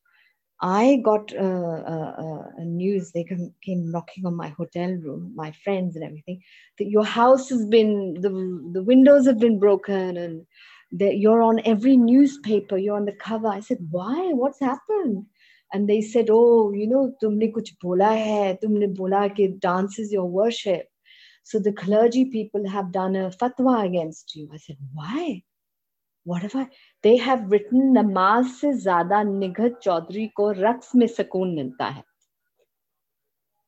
[0.63, 3.13] I got uh, uh, uh, a news.
[3.13, 6.43] They came, came knocking on my hotel room, my friends and everything,
[6.79, 8.31] that your house has been the
[8.73, 10.47] the windows have been broken and
[10.93, 12.77] that you're on every newspaper.
[12.77, 13.49] You're on the cover.
[13.49, 14.33] I said, why?
[14.33, 15.25] What's happened?
[15.73, 18.59] And they said, oh, you know, tumne kuch bola hai.
[18.63, 20.87] Tumne bola ke dance is your worship.
[21.45, 24.51] So the clergy people have done a fatwa against you.
[24.53, 25.43] I said, why?
[26.31, 26.69] what have I?
[27.03, 29.25] They have written Namaz से zada.
[29.33, 32.05] निघत Chaudhary ko raks mein sakoon milta hai.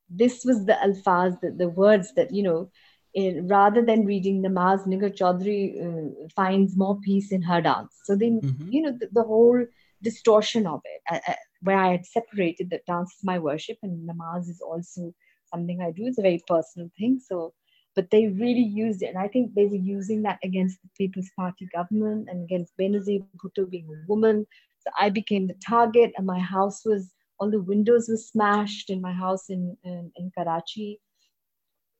[0.09, 2.69] This was the alfaz, the, the words that, you know,
[3.13, 7.93] in, rather than reading namaz, Nighat Chaodhry uh, finds more peace in her dance.
[8.05, 8.71] So then, mm-hmm.
[8.71, 9.65] you know, the, the, whole
[10.01, 14.09] distortion of it, uh, uh, where I had separated that dance is my worship and
[14.09, 15.13] namaz is also
[15.53, 16.07] something I do.
[16.07, 17.19] It's a very personal thing.
[17.25, 17.53] So
[17.95, 19.07] but they really used it.
[19.07, 23.23] And I think they were using that against the People's Party government and against Benazir
[23.37, 24.45] Bhutto being a woman.
[24.79, 29.01] So I became the target, and my house was all the windows were smashed in
[29.01, 30.99] my house in in, in Karachi.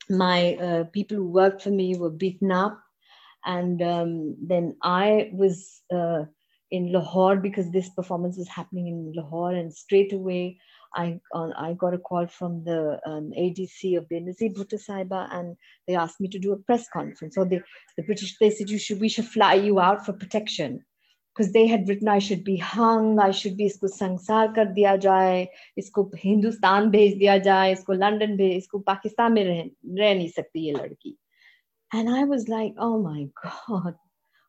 [0.09, 2.79] My uh, people who worked for me were beaten up,
[3.45, 6.25] and um, then I was uh,
[6.71, 10.59] in Lahore because this performance was happening in Lahore, and straight away
[10.95, 15.55] I uh, I got a call from the um, ADC of Benazir Bhutto Saiba, and
[15.87, 17.35] they asked me to do a press conference.
[17.35, 17.61] So they,
[17.97, 20.83] the British they said you should we should fly you out for protection
[21.33, 25.01] because they had written I should be hung, I should be isko sangsar kar diya
[25.01, 25.47] jaye,
[25.79, 29.63] isko Hindustan bhej diya jaye, isko London bhej, isko Pakistan mein reh,
[29.99, 31.15] reh nahi sakti ye ladki.
[31.91, 33.95] And I was like, oh my God,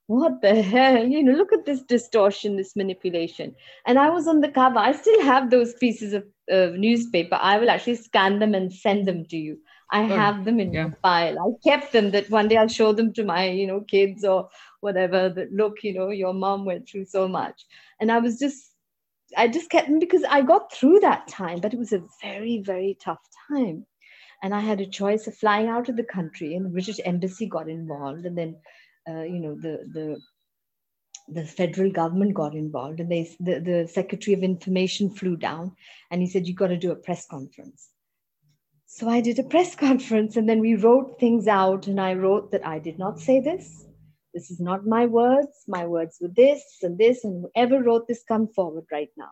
[0.07, 1.07] what the hell?
[1.07, 3.55] You know, look at this distortion, this manipulation.
[3.87, 4.79] And I was on the cover.
[4.79, 7.39] I still have those pieces of uh, newspaper.
[7.41, 9.59] I will actually scan them and send them to you.
[9.91, 10.91] I oh, have them in yeah.
[11.03, 11.39] file.
[11.39, 14.49] I kept them that one day I'll show them to my, you know, kids or
[14.81, 15.29] whatever.
[15.29, 17.65] That look, you know, your mom went through so much.
[18.01, 18.73] And I was just,
[19.37, 22.59] I just kept them because I got through that time, but it was a very,
[22.59, 23.87] very tough time.
[24.43, 27.47] And I had a choice of flying out of the country, and the British embassy
[27.47, 28.57] got involved, and then
[29.09, 30.21] uh, you know, the the
[31.29, 35.73] the federal government got involved, and they the, the Secretary of Information flew down,
[36.11, 37.91] and he said, you've got to do a press conference."
[38.87, 42.51] So I did a press conference, and then we wrote things out, and I wrote
[42.53, 43.87] that I did not say this.
[44.35, 45.65] This is not my words.
[45.69, 49.31] My words were this and this, and whoever wrote this, come forward right now.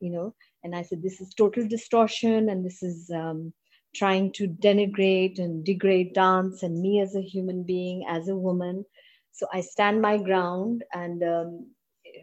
[0.00, 3.52] You know, and I said, this is total distortion, and this is um,
[3.94, 8.84] trying to denigrate and degrade dance and me as a human being, as a woman.
[9.32, 11.66] So I stand my ground, and um,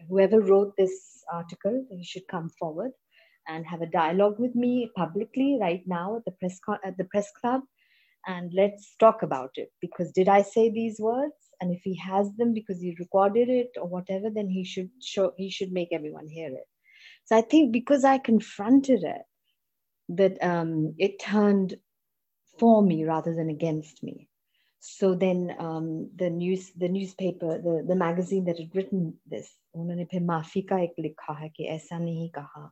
[0.08, 2.92] whoever wrote this article, he should come forward
[3.48, 7.30] and have a dialogue with me publicly right now at the press at the press
[7.40, 7.62] club,
[8.26, 9.70] and let's talk about it.
[9.80, 11.34] Because did I say these words?
[11.60, 15.32] And if he has them because he recorded it or whatever, then he should show
[15.36, 16.66] he should make everyone hear it.
[17.24, 19.22] So I think because I confronted it,
[20.09, 21.75] that um, it turned
[22.59, 24.27] for me rather than against me.
[24.79, 30.05] So then um, the news, the newspaper, the, the magazine that had written this, उन्होंने
[30.05, 32.69] फिर माफी का एक लिखा है कि ऐसा नहीं कहा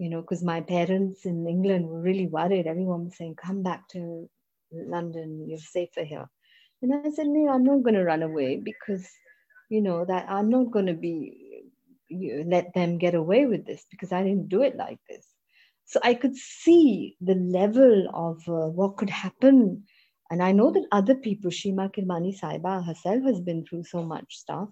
[0.00, 3.86] you know because my parents in england were really worried everyone was saying come back
[3.88, 4.28] to
[4.72, 6.26] london you're safer here
[6.82, 9.06] and i said no i'm not going to run away because
[9.68, 11.64] you know that i'm not going to be
[12.08, 15.26] you let them get away with this because i didn't do it like this
[15.85, 19.83] so I could see the level of uh, what could happen.
[20.31, 24.35] And I know that other people, Sheema Kermani Saiba herself has been through so much
[24.35, 24.69] stuff.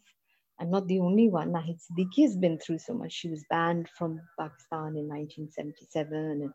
[0.60, 1.52] I'm not the only one.
[1.52, 3.12] Nahid Siddiqui has been through so much.
[3.12, 6.54] She was banned from Pakistan in 1977 and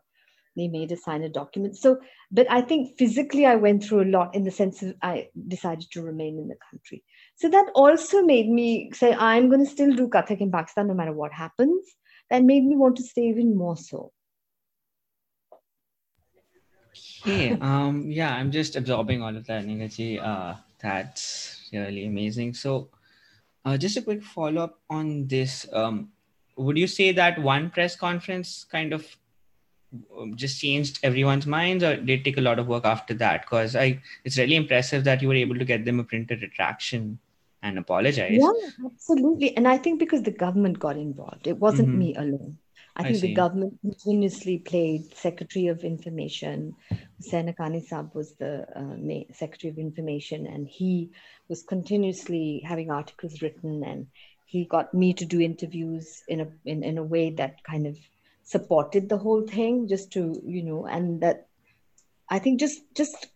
[0.57, 1.77] they made her sign a document.
[1.77, 1.99] So,
[2.31, 5.89] but I think physically I went through a lot in the sense of I decided
[5.91, 7.03] to remain in the country.
[7.35, 10.93] So that also made me say, I'm going to still do Kathak in Pakistan no
[10.93, 11.85] matter what happens.
[12.29, 14.11] That made me want to stay even more so.
[17.23, 20.23] Hey, um, yeah, I'm just absorbing all of that, Nighatji.
[20.23, 22.53] Uh, that's really amazing.
[22.53, 22.89] So,
[23.65, 25.67] uh, just a quick follow up on this.
[25.73, 26.09] Um,
[26.55, 29.05] would you say that one press conference kind of
[30.17, 33.41] um, just changed everyone's minds, or did it take a lot of work after that?
[33.41, 37.19] Because I, it's really impressive that you were able to get them a printed retraction
[37.61, 38.39] and apologize.
[38.39, 39.55] Yeah, absolutely.
[39.57, 41.99] And I think because the government got involved, it wasn't mm-hmm.
[41.99, 42.57] me alone.
[42.99, 46.75] I think the government continuously played Secretary of Information.
[47.17, 51.11] Hussain Haqqani Saab was the uh, Secretary of Information, and he
[51.47, 54.07] was continuously having articles written, and
[54.45, 57.97] he got me to do interviews in a in, in a way that kind of
[58.43, 61.47] supported the whole thing, just to you know, and that
[62.27, 63.27] I think just just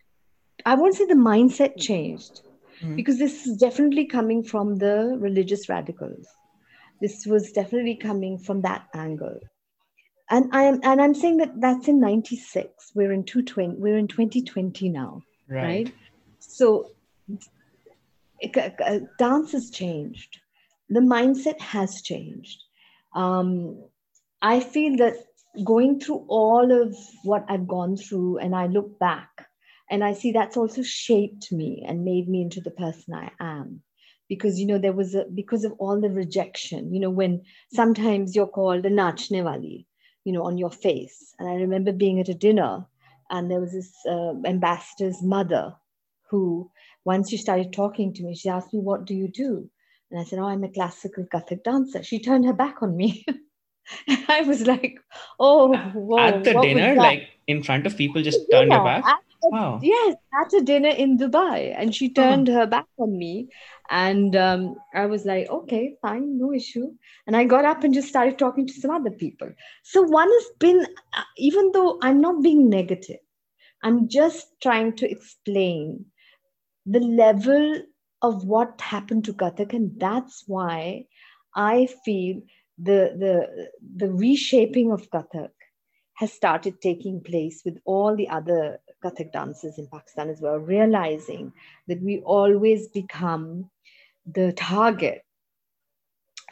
[0.65, 2.41] I won't say the mindset changed
[2.81, 2.97] mm-hmm.
[2.97, 6.27] because this is definitely coming from the religious radicals
[7.03, 9.37] this was definitely coming from that angle
[10.33, 14.89] and i'm and i'm saying that that's in 96 we're in 220 we're in 2020
[14.89, 15.93] now right, right?
[16.39, 16.91] so
[18.43, 20.39] it, dance has changed.
[20.89, 22.61] The mindset has changed.
[23.15, 23.83] Um,
[24.41, 25.15] i feel that
[25.63, 29.45] going through all of what i've gone through and i look back
[29.91, 33.81] and i see that's also shaped me and made me into the person i am.
[34.27, 38.35] Because you know there was a because of all the rejection you know when sometimes
[38.35, 39.85] you're called a nachne wali
[40.23, 41.33] you know on your face.
[41.39, 42.85] And i remember being at a dinner
[43.29, 45.75] and there was this uh, ambassador's mother
[46.29, 46.69] who
[47.05, 49.69] once she started talking to me she asked me what do you do?
[50.11, 52.03] And i said oh i'm a classical kathak dancer.
[52.03, 53.25] She turned her back on me.
[54.29, 54.99] I was like,
[55.39, 59.05] oh, whoa, at the dinner, like in front of people, just turned her back.
[59.05, 59.19] At
[59.51, 59.79] wow.
[59.81, 62.59] yes, at a dinner in Dubai, and she turned uh-huh.
[62.59, 63.49] her back on me,
[63.89, 66.91] and um, I was like, okay, fine, no issue.
[67.27, 69.49] And I got up and just started talking to some other people.
[69.83, 73.19] So one has been, uh, even though I'm not being negative,
[73.83, 76.05] I'm just trying to explain
[76.85, 77.81] the level
[78.21, 81.05] of what happened to Kathak, and that's why
[81.55, 82.41] I feel
[82.77, 85.51] the the the reshaping of Kathak
[86.15, 91.51] has started taking place with all the other Kathak dancers in Pakistan as well, realizing
[91.87, 93.69] that we always become
[94.25, 95.23] the target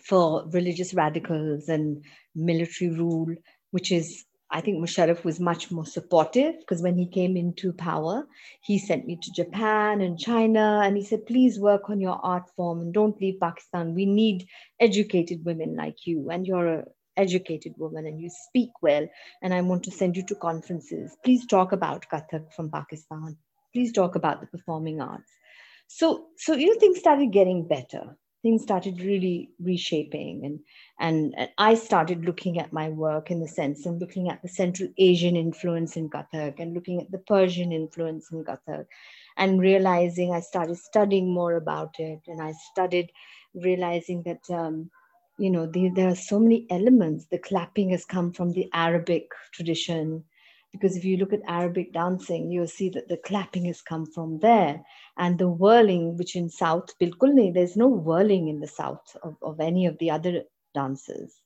[0.04, 2.04] for religious radicals and
[2.36, 3.34] military rule,
[3.72, 8.28] which is, I think Musharraf was much more supportive because when he came into power,
[8.62, 12.50] he sent me to Japan and China and he said, please work on your art
[12.58, 13.96] form and don't leave Pakistan.
[13.96, 14.48] We need
[14.80, 16.86] educated women like you, and you're a
[17.18, 19.08] educated woman and you speak well
[19.42, 21.18] and i want to send you to conferences.
[21.24, 23.38] Please talk about kathak from pakistan.
[23.74, 25.32] Please talk about the performing arts.
[25.88, 28.18] So so you know things started getting better.
[28.44, 30.60] Things started really reshaping and,
[31.00, 34.48] and and i started looking at my work in the sense and looking at the
[34.50, 38.86] central asian influence in kathak and looking at the persian influence in kathak
[39.38, 42.20] and realizing i started studying more about it.
[42.28, 43.12] And i studied
[43.54, 44.90] realizing that um,
[45.42, 47.26] you know the, there are so many elements.
[47.26, 50.24] The clapping has come from the arabic tradition.
[50.72, 54.40] Because if you look at arabic dancing you'll see that the clapping has come from
[54.40, 54.82] there.
[55.18, 59.60] And the whirling which in south bilkul there's no whirling in the south of, of
[59.60, 60.44] any of the other
[60.76, 61.42] dances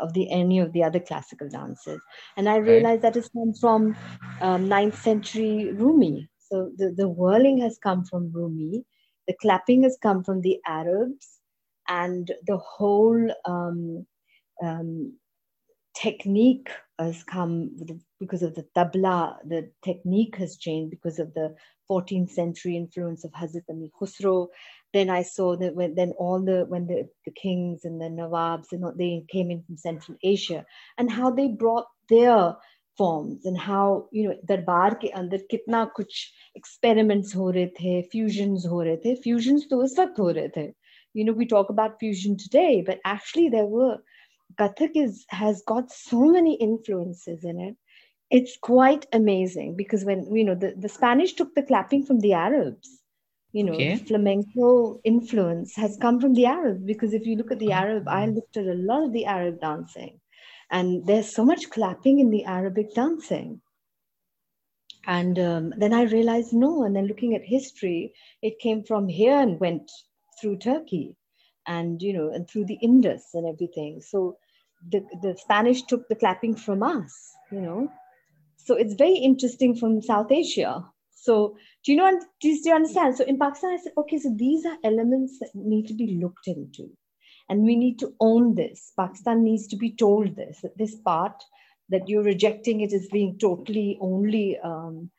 [0.00, 2.00] of the any of the other classical dances.
[2.36, 3.14] And i realized right.
[3.14, 3.96] that has come from
[4.40, 6.28] um, 9th century rumi.
[6.48, 8.84] So the, the whirling has come from rumi.
[9.28, 11.35] The clapping has come from the arabs
[11.87, 14.05] and the whole um,
[14.63, 15.13] um,
[15.93, 17.75] technique has come
[18.19, 19.35] because of the tabla.
[19.45, 21.55] The technique has changed because of the
[21.89, 24.47] 14th century influence of Hazrat Amir Khusro.
[24.93, 28.71] Then I saw that when then all the when the, the kings and the nawabs
[28.71, 30.65] and they came in from Central Asia
[30.97, 32.55] and how they brought their
[32.97, 38.65] forms and how you know दरबार के अंदर कितना कुछ experiments हो रहे थे fusions
[38.69, 40.71] हो रहे थे fusions तो उस वक्त हो रहे थे
[41.16, 43.96] you know we talk about fusion today but actually there were
[44.58, 47.76] Kathak is has got so many influences in it.
[48.30, 52.32] It's quite amazing because when you know the, the Spanish took the clapping from the
[52.32, 53.02] Arabs
[53.52, 53.96] you know okay.
[53.96, 58.26] flamenco influence has come from the Arabs because if you look at the Arab I
[58.26, 60.20] looked at a lot of the Arab dancing
[60.70, 63.60] and there's so much clapping in the Arabic dancing.
[65.06, 68.12] And um, then I realized no and then looking at history
[68.42, 69.90] it came from here and went
[70.40, 71.16] through Turkey
[71.66, 74.00] and you know and through the Indus and everything.
[74.00, 74.38] So
[74.90, 77.88] the, the Spanish took the clapping from us, you know.
[78.56, 80.84] So it's very interesting from South Asia.
[81.14, 83.16] So do you know do you, do you understand?
[83.16, 86.46] So in Pakistan, I said, okay, so these are elements that need to be looked
[86.46, 86.90] into.
[87.48, 88.92] And we need to own this.
[88.98, 91.42] Pakistan needs to be told this, that this part
[91.88, 95.10] that you're rejecting it as being totally only um,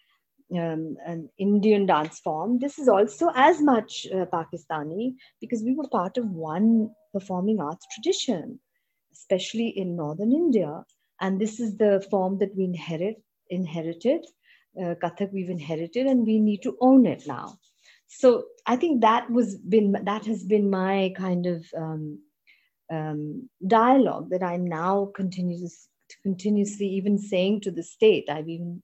[0.54, 2.60] um, an Indian dance form.
[2.60, 7.86] This is also as much uh, Pakistani because we were part of one performing arts
[7.94, 8.60] tradition,
[9.14, 10.84] especially in northern India.
[11.20, 14.26] And this is the form that we inherit, inherited.
[14.80, 17.58] Uh, Kathak we've inherited, and we need to own it now.
[18.08, 22.20] So I think that was been that has been my kind of um,
[22.92, 25.90] um, dialogue that I'm now continuous,
[26.24, 28.30] continuously even saying to the state.
[28.30, 28.84] I've even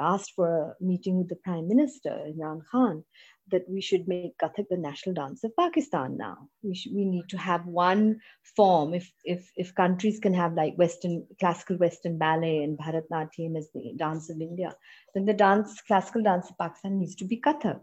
[0.00, 3.04] asked for a meeting with the Prime Minister, Imran Khan,
[3.50, 6.48] that we should make Kathak the national dance of Pakistan now.
[6.62, 8.20] We, should, we need to have one
[8.56, 8.94] form.
[8.94, 13.92] If, if, if countries can have like Western, classical Western ballet and Bharatnatyam as the
[13.96, 14.74] dance of India,
[15.14, 17.80] then the dance, classical dance of Pakistan needs to be Kathak.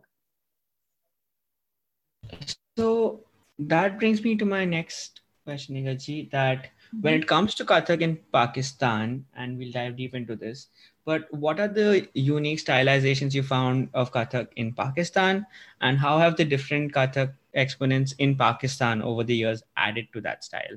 [2.77, 3.21] So
[3.59, 6.69] that brings me to my next question, Nighatji, that
[7.01, 10.67] when it comes to Kathak in Pakistan, and we'll dive deep into this,
[11.07, 15.45] but what are the unique stylizations you found of Kathak in Pakistan,
[15.79, 20.43] and how have the different Kathak exponents in Pakistan over the years added to that
[20.43, 20.75] style?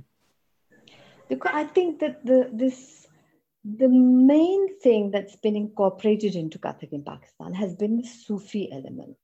[1.52, 3.08] I think that the this
[3.64, 9.18] the main thing that's been incorporated into Kathak in Pakistan has been the Sufi element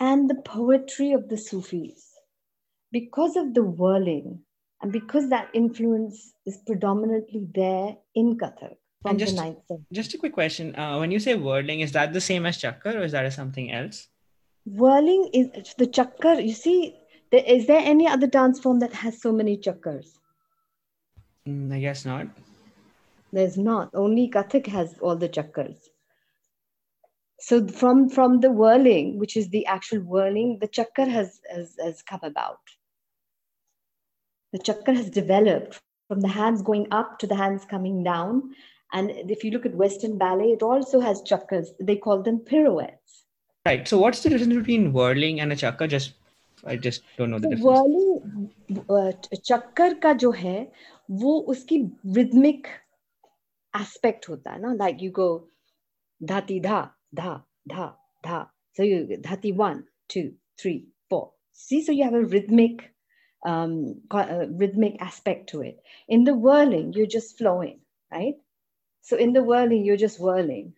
[0.00, 2.12] and the poetry of the Sufis.
[2.92, 4.40] Because of the whirling
[4.80, 8.76] and because that influence is predominantly there in Kathak,
[9.08, 9.58] from just, the ninth
[9.92, 10.74] Just a quick question.
[10.76, 13.72] Uh, when you say whirling, is that the same as chakkar or is that something
[13.72, 14.08] else?
[14.64, 16.44] Whirling is the chakkar.
[16.44, 16.96] You see,
[17.30, 20.06] there, is there any other dance form that has so many chakkars?
[21.46, 22.26] Mm, I guess not.
[23.32, 23.90] There's not.
[23.94, 25.78] Only Kathak has all the chakkars.
[27.38, 32.02] So from from the whirling, which is the actual whirling, the chakkar has, has, has
[32.02, 32.60] come about.
[34.52, 38.54] The chakkar has developed from the hands going up to the hands coming down
[38.92, 41.68] and if you look at Western ballet, it also has chakkars.
[41.80, 43.24] They call them pirouettes.
[43.64, 43.86] Right.
[43.86, 45.88] So what's the difference between whirling and a chakkar?
[45.88, 46.12] Just
[46.64, 47.64] I just don't know the difference.
[47.64, 48.50] Whirling
[48.88, 49.12] uh,
[49.50, 50.68] chakkar ka jo hai,
[51.08, 52.68] wo uski rhythmic
[53.74, 54.72] aspect hota na.
[54.72, 55.48] like you go
[56.22, 62.04] dhati dha dha dha dha so you dhati one two three four see so you
[62.04, 62.92] have a rhythmic
[63.44, 65.78] um, uh, rhythmic aspect to it
[66.08, 67.80] in the whirling you're just flowing
[68.10, 68.36] right
[69.06, 70.72] so in the whirling, you're just whirling.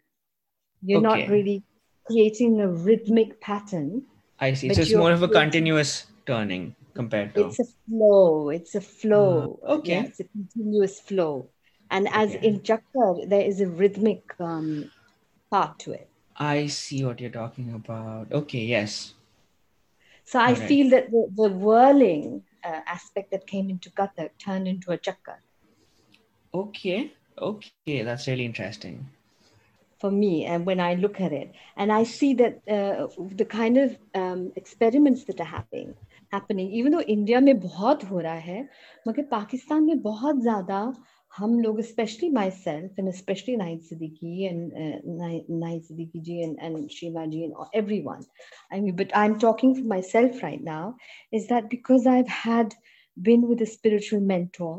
[0.82, 1.22] You're okay.
[1.22, 1.62] not really
[2.06, 4.02] creating a rhythmic pattern.
[4.38, 4.68] I see.
[4.74, 7.46] So it's more of a continuous turning compared to.
[7.46, 8.50] It's a flow.
[8.50, 9.58] It's a flow.
[9.66, 9.92] Uh, okay.
[9.92, 11.48] Yeah, it's a continuous flow.
[11.90, 12.46] And as okay.
[12.46, 14.90] in Chakkar, there is a rhythmic um,
[15.50, 16.10] part to it.
[16.36, 18.30] I see what you're talking about.
[18.30, 19.14] Okay, yes.
[20.24, 20.68] So I right.
[20.68, 25.40] feel that the, the whirling uh, aspect that came into Kathak turned into a Chakkar.
[26.52, 27.14] Okay.
[27.37, 29.05] Okay, that's really interesting.
[30.03, 33.07] for me and when i look at it and i see that uh,
[33.41, 35.93] the kind of um, experiments that are happening
[36.35, 38.57] happening even though india mein bahut ho raha hai
[39.09, 40.83] magar pakistan mein bahut zyada
[41.37, 46.91] हम लोग especially myself and especially Naid Siddiqui and uh, Naid Siddiqui ji and, and
[46.95, 48.27] Shima ji and everyone
[48.75, 50.81] I mean but I'm talking for myself right now
[51.39, 52.75] is that because I've had
[53.29, 54.75] been with a spiritual mentor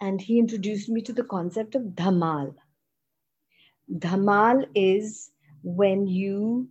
[0.00, 2.54] and he introduced me to the concept of dhamal.
[3.90, 5.30] Dhamal is
[5.62, 6.68] when you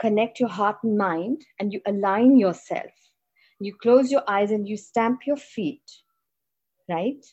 [0.00, 2.90] connect your heart and mind and you align yourself.
[3.60, 5.88] You close your eyes and you stamp your feet,
[6.88, 7.24] right?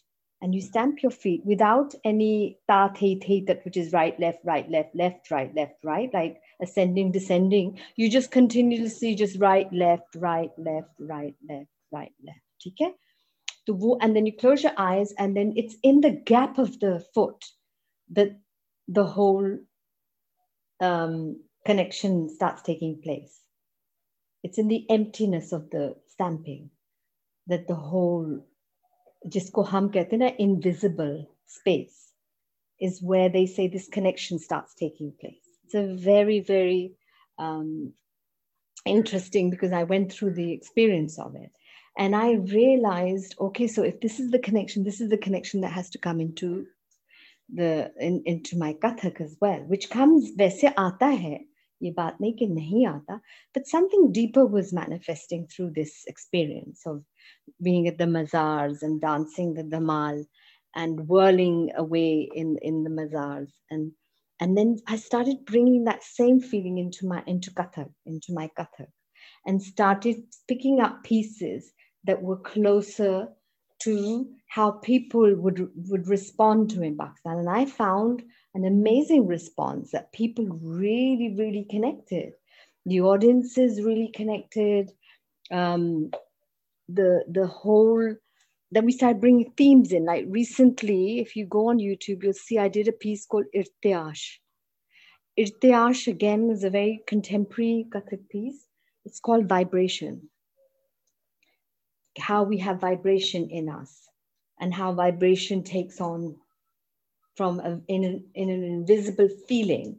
[0.41, 4.39] And you stamp your feet without any ta, the, the, that which is right, left,
[4.45, 7.79] right, left, left, right, left, right, like ascending, descending.
[7.95, 12.39] You just continuously just right, left, right, left, right, left, right, left.
[12.67, 12.93] Okay?
[14.01, 17.45] And then you close your eyes and then it's in the gap of the foot
[18.11, 18.39] that
[18.87, 19.57] the whole
[20.79, 23.41] um, connection starts taking place.
[24.43, 26.69] It's in the emptiness of the stamping
[27.47, 28.45] that the whole
[29.27, 32.13] jisko hum kehte invisible space
[32.79, 35.43] is where they say this connection starts taking place.
[35.65, 36.93] It's a very very
[37.37, 37.93] um,
[38.85, 41.51] interesting because i went through the experience of it
[41.97, 45.71] and I realized, okay, so if this is the connection, this is the connection that
[45.73, 46.65] has to come into
[47.53, 51.39] the in, into my Kathak as well, which comes वैसे आता है
[51.81, 53.19] ये बात नहीं कि नहीं आता
[53.53, 57.03] but something deeper was manifesting through this experience of
[57.61, 60.25] being at the mazars and dancing the dhamal
[60.75, 63.51] and whirling away in in the mazars.
[63.71, 63.91] And
[64.39, 68.91] and then I started bringing that same feeling into my into Kathak into my Kathak
[69.45, 70.17] and started
[70.47, 71.71] picking up pieces
[72.05, 73.27] that were closer
[73.79, 77.37] to how people would, would respond to in Pakistan.
[77.37, 78.23] And I found
[78.53, 82.33] an amazing response that people really, really connected.
[82.85, 84.91] The audiences really connected.
[85.51, 86.11] Um,
[86.87, 88.15] the the whole
[88.71, 90.05] then we started bringing themes in.
[90.05, 94.37] Like recently, if you go on YouTube, you'll see I did a piece called Irtiash.
[95.39, 98.67] Irtiash again is a very contemporary Kathak piece.
[99.05, 100.29] It's called Vibration
[102.19, 104.07] how we have vibration in us
[104.59, 106.35] and how vibration takes on
[107.35, 109.97] from a, in, an, in an invisible feeling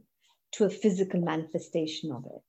[0.52, 2.42] to a physical manifestation of it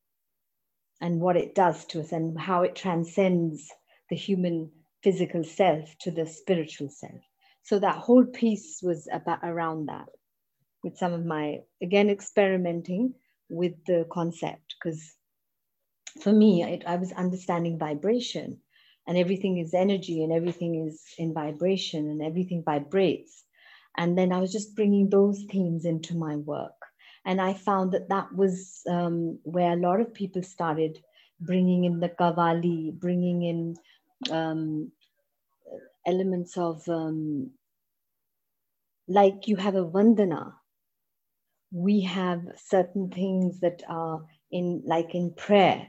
[0.99, 3.69] and what it does to us and how it transcends
[4.09, 4.69] the human
[5.03, 7.21] physical self to the spiritual self.
[7.63, 10.07] So that whole piece was about around that
[10.83, 13.13] with some of my again experimenting
[13.49, 15.15] with the concept because
[16.21, 18.59] for me it, i was understanding vibration
[19.07, 23.43] and everything is energy and everything is in vibration and everything vibrates.
[23.97, 26.79] And then i was just bringing those themes into my work.
[27.25, 30.99] And i found that that was um, where a lot of people started
[31.39, 33.75] bringing in the qawwali bringing in
[34.31, 34.91] um,
[36.05, 37.51] elements of um,
[39.07, 40.53] like you have a vandana.
[41.71, 45.87] We have certain things that are in like in prayer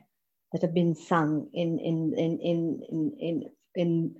[0.53, 3.43] that have been sung in in in in in in,
[3.77, 4.17] in,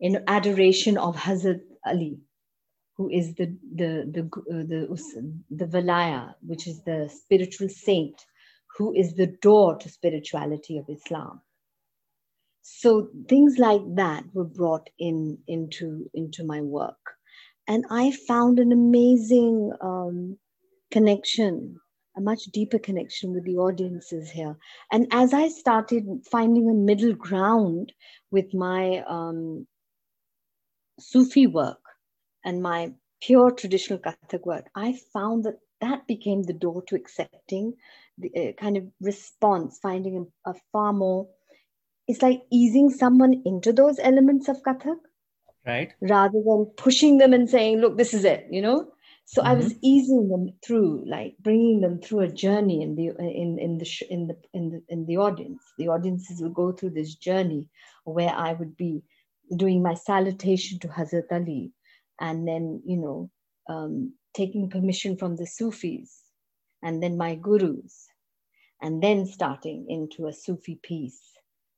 [0.00, 2.18] in adoration of Hazrat Ali,
[2.96, 4.88] who is the the the uh, the
[5.50, 8.16] the Valaya, which is the spiritual saint,
[8.78, 11.40] who is the door to spirituality of Islam.
[12.62, 16.98] So things like that were brought in into into my work,
[17.68, 20.38] and I found an amazing um,
[20.92, 21.76] connection
[22.16, 24.56] a much deeper connection with the audiences here.
[24.92, 27.92] And as I started finding a middle ground
[28.30, 29.66] with my um,
[31.00, 31.80] Sufi work
[32.44, 37.74] and my pure traditional Kathak work, I found that that became the door to accepting
[38.18, 41.28] the uh, kind of response, finding a, a, far more,
[42.06, 44.98] it's like easing someone into those elements of Kathak.
[45.66, 45.92] Right.
[46.00, 48.93] Rather than pushing them and saying, look, this is it, you know?
[49.26, 49.50] So mm-hmm.
[49.50, 49.78] I was mm-hmm.
[49.82, 54.26] easing them through, like bringing them through a journey in the in in the in
[54.26, 55.62] the in the in the audience.
[55.78, 57.68] The audiences will go through this journey
[58.04, 59.02] where I would be
[59.56, 61.72] doing my salutation to Hazrat Ali,
[62.20, 63.30] and then you know
[63.68, 66.22] um, taking permission from the Sufis,
[66.82, 68.06] and then my gurus,
[68.82, 71.20] and then starting into a Sufi piece.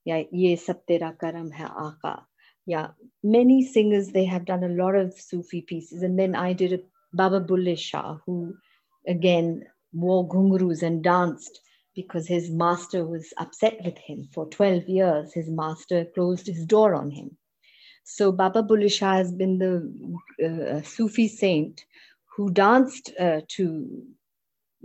[0.04, 2.24] Yeah, ye sab tera karam hai aaka.
[2.66, 2.88] Yeah,
[3.22, 6.80] many singers they have done a lot of Sufi pieces, and then I did a
[7.16, 8.54] Baba Bulleh Shah, who
[9.06, 11.60] again wore ghungrus and danced
[11.94, 14.28] because his master was upset with him.
[14.32, 17.36] For 12 years, his master closed his door on him.
[18.04, 21.84] So Baba Bulleh Shah has been the uh, Sufi saint
[22.36, 24.02] who danced uh, to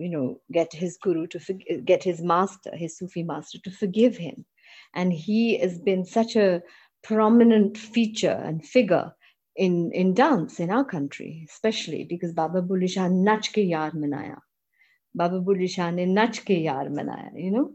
[0.01, 1.39] you know, get his guru to
[1.85, 4.45] get his master, his Sufi master, to forgive him.
[4.95, 6.61] And he has been such a
[7.03, 9.13] prominent feature and figure
[9.55, 14.37] in, in dance in our country, especially because Baba Bulleh Shah nach ke yaar manaya.
[15.13, 17.71] Baba Bulleh Shah ne nach ke yaar manaya, you know?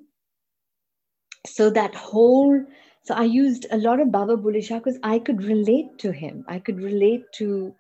[1.47, 2.65] So that whole,
[3.05, 6.45] so I used a lot of Baba Bulleh Shah because I could relate to him.
[6.49, 7.75] I could relate to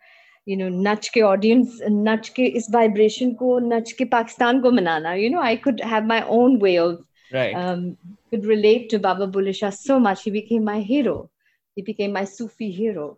[0.47, 5.15] you know nach ke audience nach ke is vibration ko nach ke pakistan ko manana
[5.21, 7.01] you know i could have my own way of
[7.37, 7.97] right um,
[8.31, 11.17] could relate to baba bulleh shah so much he became my hero
[11.75, 13.09] he became my sufi hero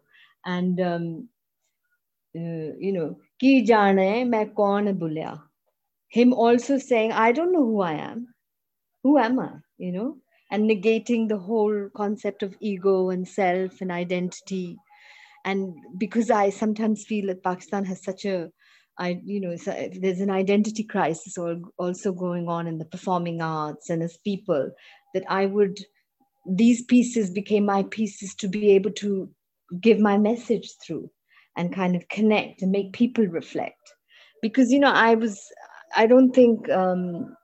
[0.44, 1.28] and um,
[2.36, 5.40] uh, you know ki jane main kaun bulya?
[6.08, 8.28] Him also saying i don't know who i am.
[9.02, 9.52] Who am i?
[9.78, 10.16] You know?
[10.50, 14.76] And negating the whole concept of ego and self and identity.
[15.44, 18.50] And because i sometimes feel that pakistan has such a
[18.98, 21.38] I, you know, there's an identity crisis
[21.78, 24.72] also going on in the performing arts and as people
[25.14, 25.78] that I would,
[26.46, 29.30] these pieces became my pieces to be able to
[29.80, 31.10] give my message through
[31.56, 33.94] and kind of connect and make people reflect.
[34.42, 35.40] Because, you know, I was,
[35.96, 37.36] I don't think um,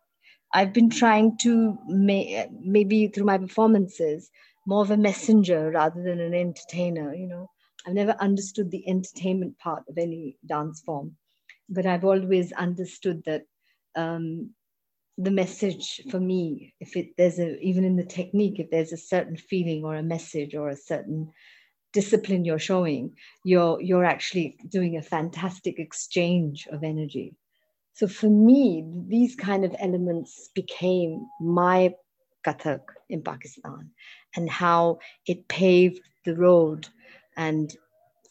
[0.53, 4.31] I've been trying to, may, maybe through my performances,
[4.67, 7.51] more of a messenger rather than an entertainer, you know
[7.87, 11.17] I've never understood the entertainment part of any dance form,
[11.69, 13.43] but I've always understood that
[13.95, 14.51] um,
[15.19, 18.97] the message for me, if it there's a even in the technique, if there's a
[18.97, 21.31] certain feeling or a message or a certain
[21.95, 27.35] discipline you're showing, you're you're actually doing a fantastic exchange of energy.
[27.95, 31.95] So for me, these kind of elements became my
[32.45, 33.91] Kathak in Pakistan
[34.37, 36.89] and how it paved the road
[37.37, 37.75] and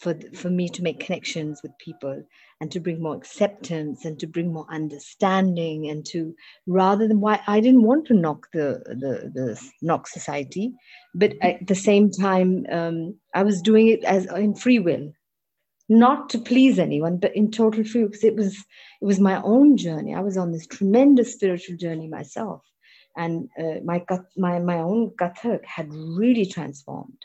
[0.04, 2.22] for, for me to make connections with people
[2.60, 6.36] and to bring more acceptance and to bring more understanding and to
[6.68, 10.74] rather than why I didn't want to knock the the, the knock society,
[11.16, 15.14] but at the same time um, I was doing it as in free will,
[15.88, 18.58] not to please anyone, but in total free because it was
[19.02, 20.14] it was my own journey.
[20.14, 22.62] I was on this tremendous spiritual journey myself,
[23.16, 24.04] and uh, my
[24.36, 27.20] my my own kathak had really transformed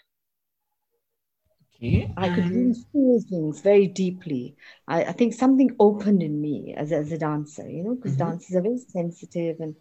[1.80, 2.12] Okay.
[2.16, 4.56] I could really feel things very deeply.
[4.88, 8.30] I, I, think something opened in me as, as a dancer, you know, because mm-hmm.
[8.30, 9.76] dancers are very sensitive and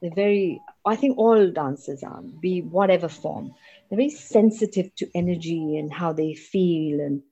[0.00, 3.52] they're very, I think all dancers are, be whatever form,
[3.88, 7.22] they're very sensitive to energy and how they feel and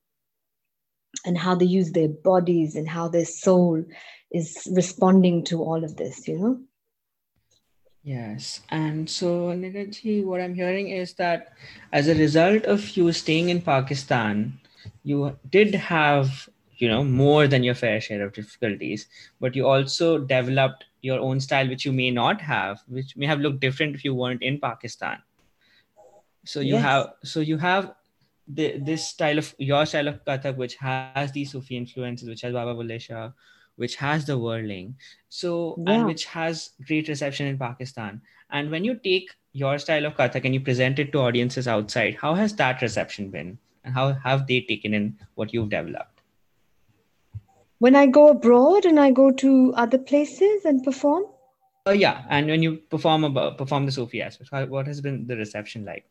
[1.25, 3.83] and how they use their bodies and how their soul
[4.31, 6.61] is responding to all of this, you know.
[8.09, 8.62] Yes.
[8.70, 11.52] And so, Nighatji, what I'm hearing is that
[11.92, 14.59] as a result of you staying in Pakistan,
[15.02, 16.48] you did have,
[16.78, 19.09] you know, more than your fair share of difficulties,
[19.40, 23.40] but you also developed your own style, which you may not have, which may have
[23.40, 25.18] looked different if you weren't in Pakistan.
[26.46, 26.82] So you yes.
[26.82, 27.94] have, so you have
[28.46, 32.54] the, this style of your style of Kathak, which has these Sufi influences, which has
[32.54, 33.32] Baba Bulleh Shah,
[33.79, 34.95] which has the whirling
[35.29, 35.93] so yeah.
[35.93, 38.20] and which has great reception in pakistan.
[38.51, 42.18] And when you take your style of kathak and you present it to audiences outside
[42.20, 43.59] how has that reception been?
[43.85, 46.20] And how have they taken in what you've developed?
[47.79, 51.24] When i go abroad and i go to other places and perform?
[51.87, 52.24] Uh, yeah.
[52.29, 56.09] And when you perform about perform the sufi aspect what has been the reception like?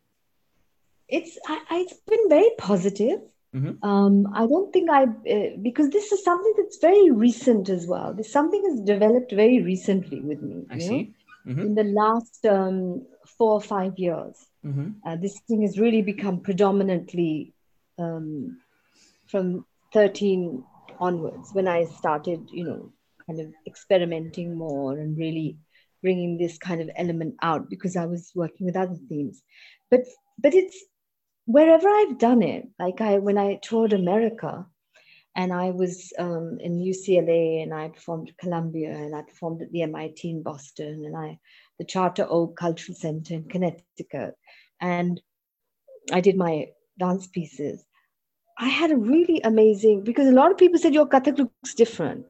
[1.08, 3.20] It's I, it's been very positive
[3.56, 3.84] Mm-hmm.
[3.88, 8.14] Um, I don't think I, uh, because this is something that's very recent as well.
[8.14, 10.66] This something has developed very recently with me.
[10.70, 11.14] I see.
[11.48, 11.62] Mm-hmm.
[11.62, 13.06] In the last um,
[13.38, 14.36] four or five years,
[14.66, 14.90] mm-hmm.
[15.06, 17.54] uh, this thing has really become predominantly
[17.98, 18.60] um,
[19.28, 20.64] from 13
[21.00, 22.92] onwards when I started, you know,
[23.26, 25.58] kind of experimenting more and really
[26.02, 29.42] bringing this kind of element out because I was working with other themes.
[29.90, 30.02] But
[30.38, 30.78] but it's
[31.48, 34.68] wherever I've done it, like I when I toured America,
[35.36, 39.72] and I was um, in UCLA, and I performed at Columbia, and I performed at
[39.72, 41.40] the MIT in Boston, and I
[41.80, 44.36] the Charter Oak Cultural Center in Connecticut,
[44.82, 45.20] and
[46.12, 46.68] I did my
[47.00, 47.84] dance pieces.
[48.60, 52.26] I had a really amazing because a lot of people said your Kathak looks different.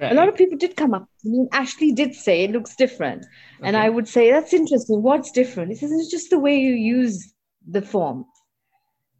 [0.00, 0.12] Right.
[0.12, 2.76] A lot of people did come up to me and Ashley did say it looks
[2.76, 3.24] different.
[3.58, 3.68] Okay.
[3.68, 5.02] And I would say, that's interesting.
[5.02, 5.70] What's different?
[5.70, 7.34] He says, it's just the way you use
[7.68, 8.26] the form.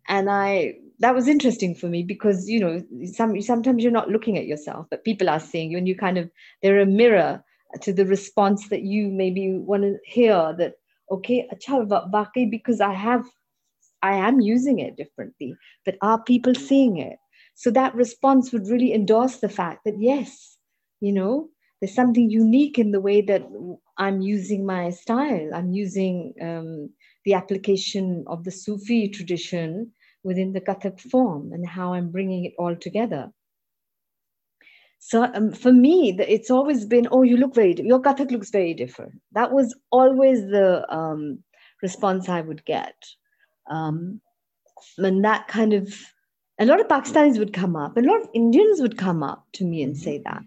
[0.09, 2.83] And i that was interesting for me because you know
[3.13, 6.17] some sometimes you're not looking at yourself but people are seeing you and you kind
[6.17, 6.31] of
[6.63, 7.45] they're a mirror
[7.81, 10.75] to the response that you maybe want to hear that
[11.11, 11.49] okay
[12.51, 13.25] because i have
[14.03, 17.19] i am using it differently but are people seeing it?
[17.55, 20.57] So that response would really endorse the fact that yes
[21.01, 21.49] you know
[21.81, 23.43] there's something unique in the way that
[23.99, 25.51] i'm using my style.
[25.55, 26.91] I'm using um,
[27.25, 29.93] the application of the sufi tradition
[30.23, 33.31] within the kathak form and how i'm bringing it all together
[34.99, 38.75] so um, for me it's always been oh you look very your kathak looks very
[38.75, 41.43] different that was always the um,
[41.83, 42.95] response i would get
[43.71, 44.21] um,
[44.99, 45.93] and that kind of
[46.59, 49.65] a lot of Pakistanis would come up, a lot of Indians would come up to
[49.65, 50.43] me and say that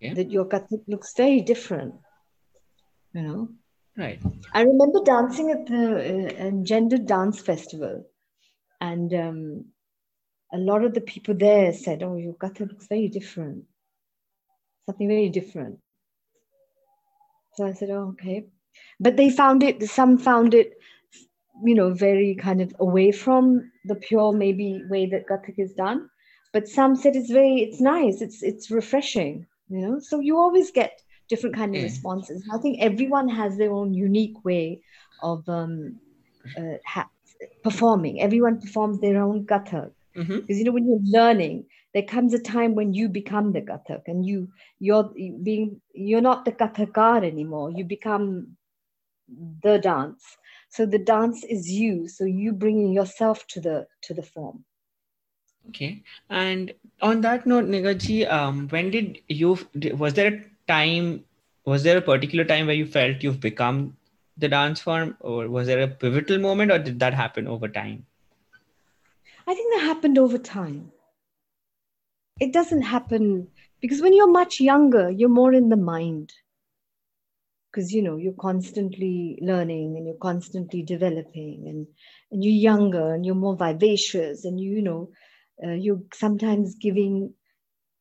[0.00, 0.14] yeah.
[0.14, 1.94] that your Kathak looks very different.
[3.12, 3.48] You know,
[4.00, 4.20] right?
[4.52, 8.04] I remember dancing at the uh, gendered dance festival,
[8.80, 9.64] and um,
[10.52, 13.64] a lot of the people there said, "Oh, your Kathak looks very different,
[14.86, 15.78] something very different."
[17.54, 18.46] So I said, "Oh, okay,"
[18.98, 19.82] but they found it.
[19.84, 20.74] Some found it
[21.62, 26.08] you know, very kind of away from the pure maybe way that Kathak is done.
[26.52, 30.00] But some said it's very, it's nice, it's it's refreshing, you know.
[30.00, 32.46] So you always get different kind of responses.
[32.52, 34.82] I think everyone has their own unique way
[35.22, 36.00] of um,
[36.58, 37.10] uh, ha-
[37.62, 38.20] performing.
[38.20, 39.92] Everyone performs their own Kathak.
[40.14, 40.52] Because mm-hmm.
[40.52, 44.26] you know, when you're learning, there comes a time when you become the Kathak, and
[44.26, 45.10] you you're
[45.42, 47.70] being you're not the Kathakar anymore.
[47.70, 48.56] You become
[49.62, 50.36] the dance
[50.68, 54.64] so the dance is you so you bringing yourself to the to the form
[55.68, 56.72] okay and
[57.02, 59.58] on that note Nighatji um, when did you
[59.94, 60.40] was there a
[60.70, 61.24] time
[61.64, 63.96] was there a particular time where you felt you've become
[64.36, 68.06] the dance form or was there a pivotal moment or did that happen over time?
[69.46, 70.92] I think that happened over time.
[72.40, 73.48] It doesn't happen
[73.80, 76.32] because when you're much younger you're more in the mind.
[77.70, 81.86] Because you know you're constantly learning and you're constantly developing and
[82.32, 85.10] and you're younger and you're more vivacious and you, you know
[85.64, 87.32] uh, you're sometimes giving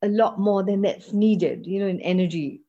[0.01, 2.61] a lot more than that's needed you know in energy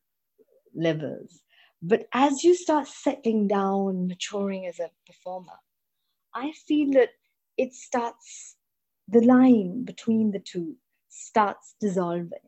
[0.75, 1.41] levels.
[1.83, 5.59] But as you start settling down maturing as a performer
[6.35, 7.11] i feel that
[7.57, 8.57] it starts
[9.09, 10.77] the line between the two
[11.09, 12.47] starts dissolving.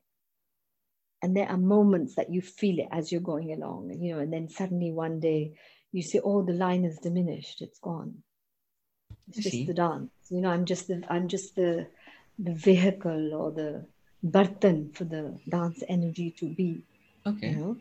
[1.23, 4.33] And there are moments that you feel it as you're going along you know and
[4.33, 5.55] then suddenly one day
[5.93, 8.23] you say oh the line is diminished it's gone.
[9.29, 11.87] It's just the dance you know i'm just the i'm just the
[12.39, 13.87] the vehicle or the
[14.23, 16.85] burden for the dance energy to be
[17.27, 17.77] okay you know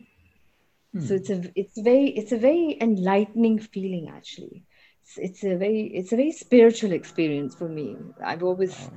[0.92, 1.00] hmm.
[1.00, 4.64] so it's a it's very it's a very enlightening feeling actually
[5.02, 8.92] it's, it's a very it's a very spiritual experience for me i've always oh.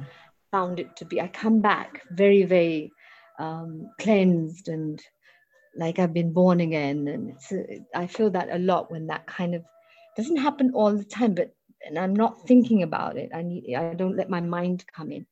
[0.52, 2.92] found it to be i come back very very
[3.38, 5.02] um, cleansed and
[5.76, 7.08] like I've been born again.
[7.08, 9.64] And it's a, I feel that a lot when that kind of
[10.16, 11.54] doesn't happen all the time, but
[11.86, 13.30] and I'm not thinking about it.
[13.34, 15.26] I need I don't let my mind come in,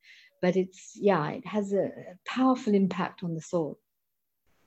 [0.44, 1.90] but it's yeah, it has a
[2.26, 3.78] powerful impact on the soul.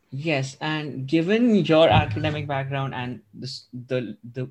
[0.09, 4.49] Yes, and given your academic background and this, the the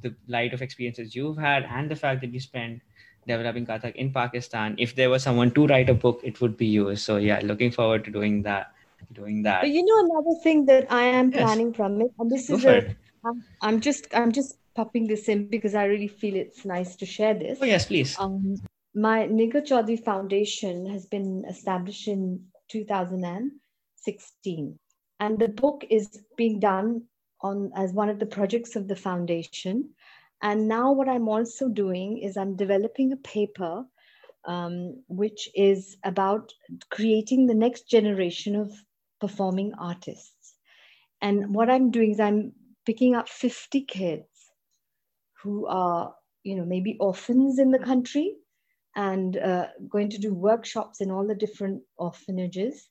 [0.00, 2.80] the light of experiences you've had, and the fact that you spent
[3.26, 4.74] developing Kathak in Pakistan.
[4.78, 6.96] If there was someone to write a book, it would be you.
[6.96, 8.72] So yeah, looking forward to doing that.
[9.12, 9.60] Doing that.
[9.60, 11.42] But you know another thing that I am yes.
[11.42, 12.96] planning from it, and this Go is a,
[13.26, 17.14] I'm, I'm just I'm just popping this in because I really feel it's nice to
[17.16, 17.58] share this.
[17.60, 18.18] Oh yes, please.
[18.18, 18.62] Um,
[18.94, 24.78] my Nighat Chaudhary Foundation has been established in 2016,
[25.20, 27.02] and the book is being done
[27.40, 29.90] on as one of the projects of the foundation
[30.42, 33.84] and now, what I'm also doing is I'm developing a paper
[34.44, 36.52] um, which is about
[36.90, 38.72] creating the next generation of
[39.20, 40.56] performing artists.
[41.20, 42.52] And what I'm doing is I'm
[42.84, 44.26] picking up 50 kids
[45.40, 46.12] who are,
[46.42, 48.34] you know, maybe orphans in the country
[48.94, 52.88] and uh, going to do workshops in all the different orphanages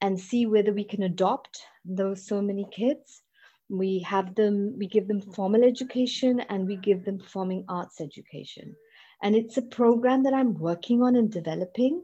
[0.00, 3.22] and see whether we can adopt those so many kids.
[3.68, 8.74] We have them we give them formal education and we give them performing arts education.
[9.22, 12.02] And it's a program that i'm working on and developing.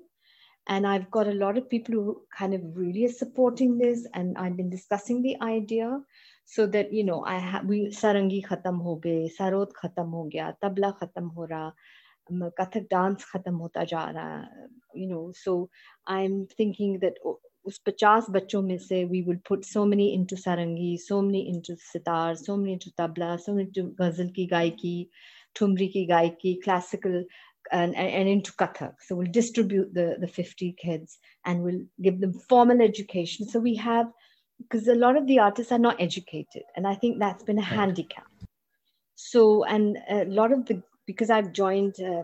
[0.68, 4.36] And i've got a lot of people who kind of really are supporting this and
[4.36, 6.00] i've been discussing the idea
[6.44, 10.56] so that you know i have we sarangi khatam ho gaye sarod khatam ho gaya
[10.62, 11.46] tabla khatam ho
[12.59, 14.47] kathak dance khatam hota ja raha
[14.93, 15.69] you know so
[16.07, 17.23] i'm thinking that
[17.69, 21.75] उस पचास बच्चों में से we would put so many into sarangi, so many into
[21.77, 25.09] sitar, so many into tabla, so many into ghazal ki gaiki,
[25.53, 27.23] tumri ki gaiki, classical,
[27.71, 28.95] and, and into Kathak.
[29.07, 33.47] So we'll distribute the, the 50 kids and we'll give them formal education.
[33.47, 34.07] So we have,
[34.57, 37.61] because a lot of the artists are not educated, and I think that's been a
[37.61, 37.71] right.
[37.71, 38.27] handicap.
[39.15, 42.22] So, and a lot of the, because I've joined uh,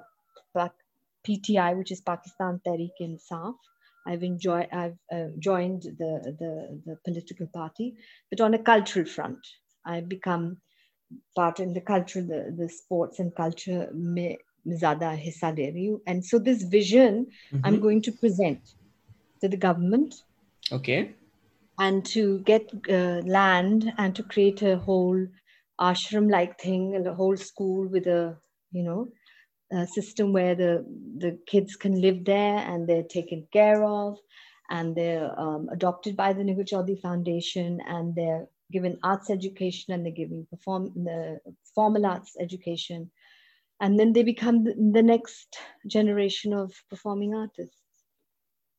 [1.26, 3.54] PTI, which is Pakistan Tehreek Insaf,
[4.06, 7.94] I've enjoyed, I've uh, joined the, the, the political party,
[8.30, 9.38] but on a cultural front,
[9.84, 10.58] I've become
[11.36, 17.26] part in the culture, the, the sports and culture Mizada Hissa And so this vision
[17.52, 17.64] mm-hmm.
[17.64, 18.60] I'm going to present
[19.40, 20.14] to the government.
[20.70, 21.12] Okay.
[21.78, 25.26] And to get uh, land and to create a whole
[25.80, 28.36] ashram like thing, and a whole school with a,
[28.72, 29.08] you know,
[29.72, 30.84] a system where the,
[31.18, 34.18] the kids can live there and they're taken care of
[34.70, 40.12] and they're um, adopted by the Chaudhary Foundation and they're given arts education and they're
[40.12, 41.38] given perform the
[41.74, 43.10] formal arts education.
[43.80, 45.56] And then they become the, the next
[45.86, 47.76] generation of performing artists.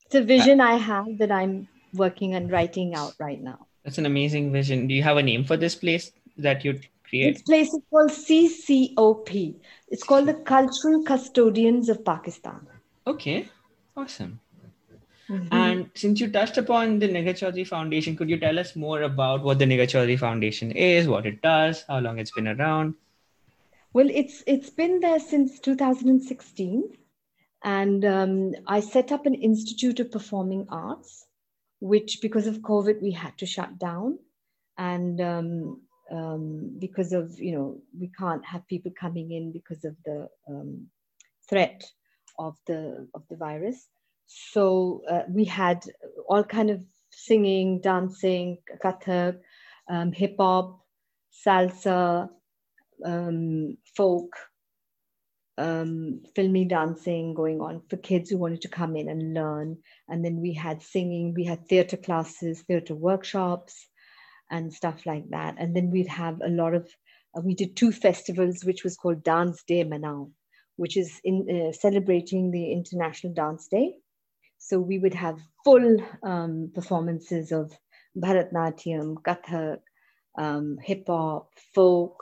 [0.05, 3.67] It's a vision i have that i'm working and writing out right now.
[3.83, 4.87] that's an amazing vision.
[4.87, 6.79] Do you have a name for this place that you
[7.13, 9.31] create this place is called ccop
[9.93, 12.65] it's called the cultural custodians of pakistan.
[13.05, 13.49] Okay.
[13.95, 14.39] Awesome.
[15.29, 15.53] Mm-hmm.
[15.53, 19.43] And since you touched upon the Nighat Chaudhary Foundation, could you tell us more about
[19.43, 22.95] what the Nighat Chaudhary Foundation is, what it does, how long it's been around?
[23.93, 26.97] Well, it's it's been there since 2016,
[27.63, 31.27] and um, I set up an Institute of Performing Arts,
[31.79, 34.17] which because of COVID we had to shut down,
[34.75, 35.81] and um,
[36.11, 40.87] um, because of you know we can't have people coming in because of the um,
[41.49, 41.83] threat
[42.39, 43.87] of the of the virus
[44.25, 45.85] so uh, we had
[46.27, 46.81] all kind of
[47.11, 49.39] singing, dancing, kathak,
[49.89, 50.81] um, hip hop,
[51.45, 52.29] salsa,
[53.05, 54.35] um, folk,
[55.57, 59.77] um, filmy dancing going on for kids who wanted to come in and learn.
[60.09, 63.87] And then we had singing, we had theater classes, theater workshops,
[64.53, 65.55] and stuff like that.
[65.57, 66.87] And then we'd have a lot of,
[67.35, 70.29] uh, we did two festivals, which was called Dance Day Manao,
[70.75, 73.95] which is in uh, celebrating the International Dance Day.
[74.59, 77.73] So we would have full um, performances of
[78.15, 79.79] Bharatnatyam, Kathak,
[80.37, 82.17] um, hip hop, folk,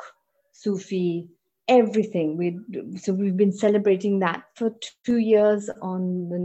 [0.53, 1.27] Sufi,
[1.67, 2.37] everything.
[2.37, 4.71] We so we've been celebrating that for
[5.05, 6.39] two years on the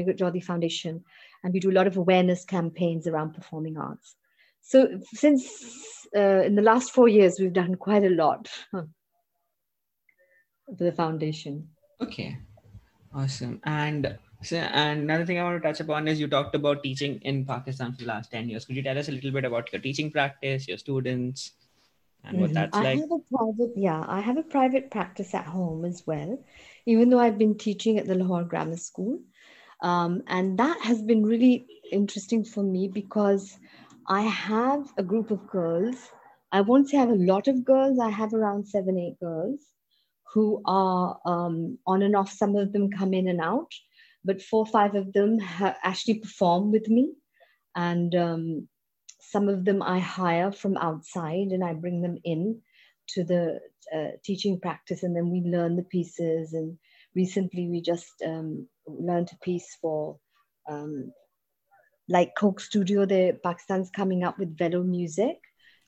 [0.00, 1.02] Nighat Chaudhary Foundation,
[1.42, 4.16] and we do a lot of awareness campaigns around performing arts.
[4.64, 8.88] So since uh, in the last four years, we've done quite a lot for
[10.68, 11.68] the foundation.
[12.00, 12.38] Okay,
[13.14, 13.60] awesome.
[13.64, 17.20] And so, and another thing I want to touch upon is you talked about teaching
[17.22, 18.64] in Pakistan for the last 10 years.
[18.64, 21.52] Could you tell us a little bit about your teaching practice, your students,
[22.24, 22.54] and what mm-hmm.
[22.54, 23.00] that's I like?
[23.00, 26.42] Have a private, yeah, I have a private practice at home as well,
[26.86, 29.20] even though I've been teaching at the Lahore Grammar School.
[29.82, 33.58] Um, and that has been really interesting for me because
[34.08, 35.96] I have a group of girls.
[36.52, 39.60] I won't say I have a lot of girls, I have around seven, eight girls
[40.32, 42.30] who are um, on and off.
[42.30, 43.72] Some of them come in and out
[44.24, 45.38] but four five of them
[45.82, 47.12] actually perform with me.
[47.76, 48.68] And um,
[49.20, 52.60] some of them I hire from outside and I bring them in
[53.10, 53.60] to the
[53.94, 56.54] uh, teaching practice and then we learn the pieces.
[56.54, 56.78] And
[57.14, 60.18] recently we just um, learned a piece for
[60.68, 61.12] um,
[62.08, 65.36] like Coke Studio, the Pakistan's coming up with Velo music.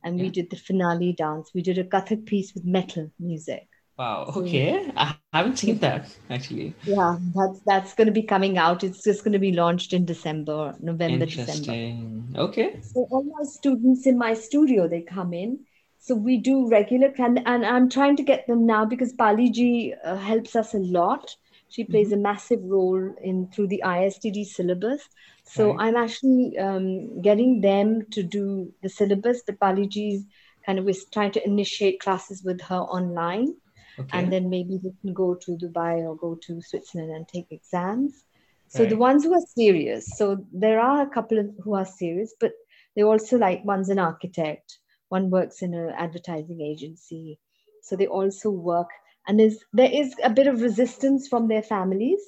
[0.04, 0.24] And yeah.
[0.24, 1.50] we did the finale dance.
[1.54, 3.68] We did a Kathak piece with metal music.
[3.98, 4.30] Wow.
[4.36, 4.92] Okay.
[4.94, 6.74] I haven't seen that actually.
[6.84, 8.84] Yeah, that's that's going to be coming out.
[8.84, 12.26] It's just going to be launched in December, November, Interesting.
[12.26, 12.40] December.
[12.40, 12.80] Okay.
[12.82, 15.60] So all my students in my studio they come in.
[15.98, 19.94] So we do regular and, and I'm trying to get them now because Pali ji
[20.04, 21.34] uh, helps us a lot.
[21.68, 22.20] She plays mm-hmm.
[22.20, 25.08] a massive role in through the ISTD syllabus.
[25.44, 25.88] So right.
[25.88, 30.24] I'm actually um, getting them to do the syllabus, but Pali ji
[30.64, 33.54] kind of was trying to initiate classes with her online
[33.98, 34.18] okay.
[34.18, 38.24] and then maybe they can go to Dubai or go to Switzerland and take exams.
[38.68, 38.90] So right.
[38.90, 42.52] the ones who are serious, so there are a couple of who are serious, but
[42.94, 47.38] they're also like one's an architect, one works in an advertising agency,
[47.82, 48.88] so they also work.
[49.26, 52.20] And there's there is a bit of resistance from their families,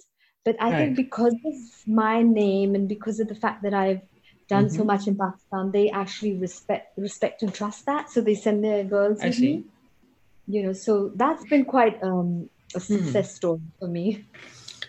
[0.45, 0.79] but I right.
[0.79, 1.55] think because of
[1.87, 4.03] my name and because of the fact that I've
[4.49, 4.77] done mm-hmm.
[4.77, 8.11] so much in Pakistan, they actually respect respect and trust that.
[8.11, 9.21] So they send their girls.
[9.21, 9.57] I see.
[9.59, 9.65] Me
[10.49, 12.95] you know so that's been quite um, a hmm.
[12.95, 14.25] success story for me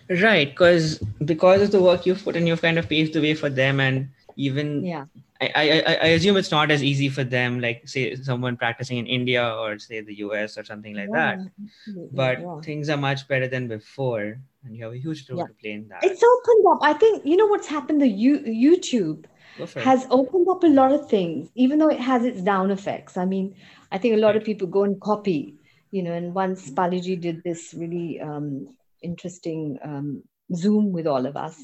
[0.08, 3.34] right because because of the work you've put in you've kind of paved the way
[3.34, 5.04] for them and even yeah
[5.40, 9.06] I, I, I assume it's not as easy for them, like say someone practicing in
[9.06, 12.10] India or say the US or something like yeah, that.
[12.12, 12.60] But yeah.
[12.62, 15.46] things are much better than before, and you have a huge role yeah.
[15.46, 16.04] to play in that.
[16.04, 16.78] It's opened up.
[16.82, 18.02] I think you know what's happened.
[18.02, 19.24] The U- YouTube
[19.76, 23.16] has opened up a lot of things, even though it has its down effects.
[23.16, 23.54] I mean,
[23.92, 25.56] I think a lot of people go and copy,
[25.90, 30.22] you know, and once Paliji did this really um, interesting um,
[30.54, 31.56] Zoom with all of us,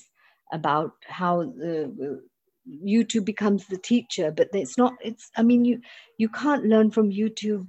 [0.52, 2.22] about how the
[2.67, 4.93] YouTube becomes the teacher, but it's not.
[5.01, 5.81] It's I mean you
[6.17, 7.67] you can't learn from YouTube.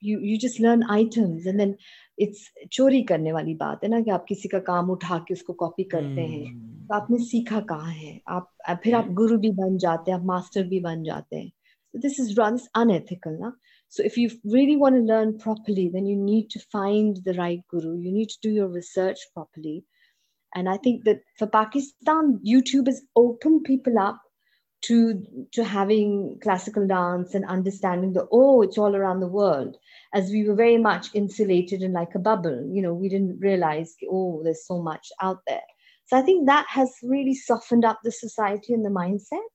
[0.00, 1.76] You you just learn items and then
[2.18, 5.52] it's चोरी करने वाली बात है ना कि आप किसी का काम उठा के उसको
[5.62, 8.50] कॉपी करते हैं तो आपने सीखा कहाँ है आप
[8.84, 11.50] फिर आप गुरु भी बन जाते हैं आप मास्टर भी बन जाते हैं
[11.92, 13.52] so this is runs unethical na?
[13.88, 17.62] so if you really want to learn properly then you need to find the right
[17.68, 19.84] guru you need to do your research properly
[20.57, 24.19] and I think that for Pakistan, YouTube has opened people up
[24.85, 29.75] to to having classical dance and understanding the oh it's all around the world
[30.13, 32.67] as we were very much insulated in like a bubble.
[32.73, 35.67] You know we didn't realize oh there's so much out there.
[36.05, 39.47] So i think that has really softened up the society and the mindset.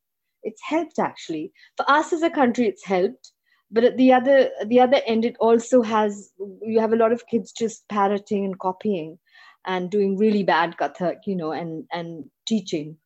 [0.44, 1.53] It's helped actually.
[1.76, 3.32] For us as a country it's helped.
[3.72, 6.30] But at the other the other end it also has
[6.62, 9.18] you have a lot of kids just parroting and copying
[9.65, 12.97] and doing really bad kathak you know and and teaching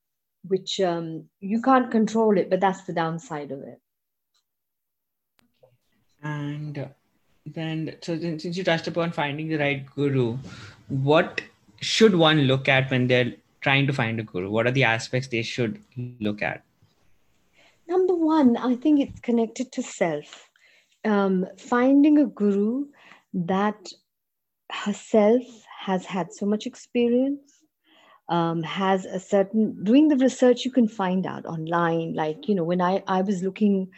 [0.49, 3.81] which um, you can't control it but that's the downside of it.
[6.23, 6.89] And
[7.45, 10.39] then so since you touched upon finding the right guru
[10.89, 11.43] what
[11.81, 14.51] should one look at when they're trying to find a guru?
[14.51, 15.83] What are the aspects they should
[16.21, 16.63] look at?
[17.89, 20.51] Number one i think it's connected to self.
[21.05, 22.87] Um, finding a guru
[23.33, 23.93] that
[24.73, 25.43] herself
[25.87, 27.57] has had so much experience
[28.29, 32.65] um, has a certain doing the research you can find out online like you know
[32.65, 33.89] when i i was looking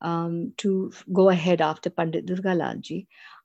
[0.00, 2.98] um, to go ahead after pandit durgalal ji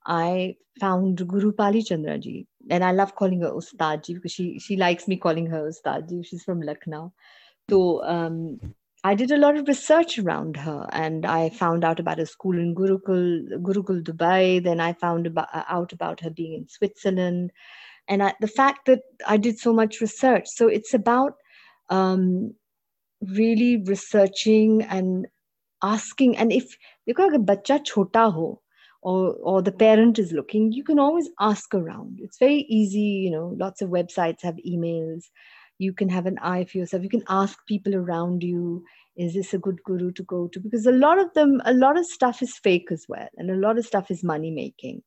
[0.06, 2.36] i found guru pali chandra ji
[2.70, 6.08] and i love calling her ustad ji because she she likes me calling her ustad
[6.12, 7.04] ji she's from lucknow
[7.70, 8.40] so um,
[9.06, 12.58] I did a lot of research around her and I found out about a school
[12.58, 14.62] in Gurukul, Gurukul, Dubai.
[14.64, 17.52] Then I found about, uh, out about her being in Switzerland
[18.07, 20.47] And I, the fact that I did so much research.
[20.47, 21.33] So it's about
[21.89, 22.53] um,
[23.21, 25.27] really researching and
[25.83, 26.37] asking.
[26.37, 26.75] And if
[27.09, 28.61] देखो अगर बच्चा छोटा हो
[29.01, 32.19] or, or the parent is looking, you can always ask around.
[32.21, 35.29] It's very easy, you know, lots of websites have emails
[35.79, 38.83] you can have an eye for yourself you can ask people around you
[39.17, 41.97] is this a good guru to go to because a lot of them a lot
[41.97, 45.01] of stuff is fake as well and a lot of stuff is money making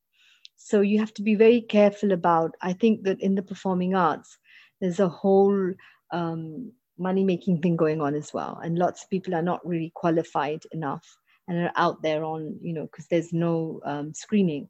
[0.57, 4.37] so you have to be very careful about i think that in the performing arts
[4.81, 5.73] there's a whole
[6.11, 9.91] um, money making thing going on as well and lots of people are not really
[9.95, 14.67] qualified enough and are out there on you know because there's no um, screening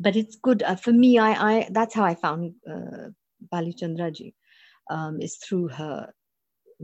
[0.00, 3.08] but it's good uh, for me i i that's how i found uh,
[3.50, 4.34] Pali Chandraji
[4.90, 6.12] um, is through her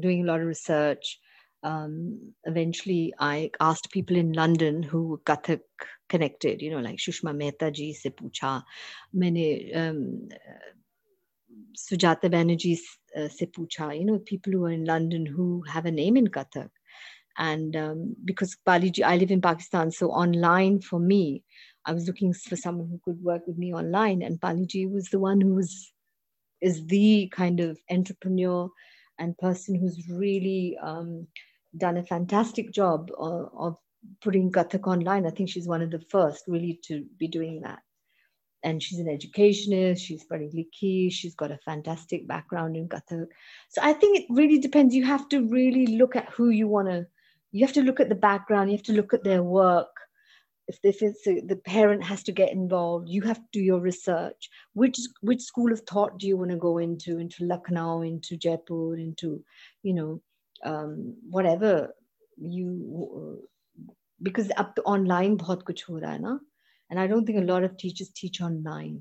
[0.01, 1.21] doing a lot of research.
[1.65, 5.61] Um, eventually, I asked people in London who were Kathak
[6.09, 8.63] connected, you know, like Shushma Mehta ji se pucha.
[9.13, 10.29] Many um,
[11.75, 12.79] Sujata Banerjee
[13.17, 16.29] uh, se pucha, you know, people who are in London who have a name in
[16.29, 16.69] Kathak.
[17.39, 21.43] And um, because Paliji, I live in Pakistan, so online for me,
[21.87, 25.19] I was looking for someone who could work with me online, and Paliji was the
[25.19, 25.93] one who was
[26.61, 28.71] is the kind of entrepreneur
[29.19, 31.27] and person who's really um,
[31.77, 33.77] done a fantastic job of, of
[34.21, 35.27] putting Kathak online.
[35.27, 37.81] I think she's one of the first really to be doing that.
[38.63, 40.25] And she's an educationist, she's
[40.73, 43.27] key, she's got a fantastic background in Kathak.
[43.69, 44.95] So I think it really depends.
[44.95, 47.07] You have to really look at who you want to,
[47.53, 49.89] you have to look at the background, you have to look at their work,
[50.67, 53.81] if, if it's a, the parent has to get involved you have to do your
[53.81, 58.37] research which which school of thought do you want to go into into lucknow into
[58.37, 59.43] jaipur into
[59.83, 60.21] you know
[60.65, 61.95] um, whatever
[62.39, 63.49] you
[64.23, 66.37] because up to online bahut kuch ho hai na
[66.91, 68.95] and i don't think a lot of teachers teach online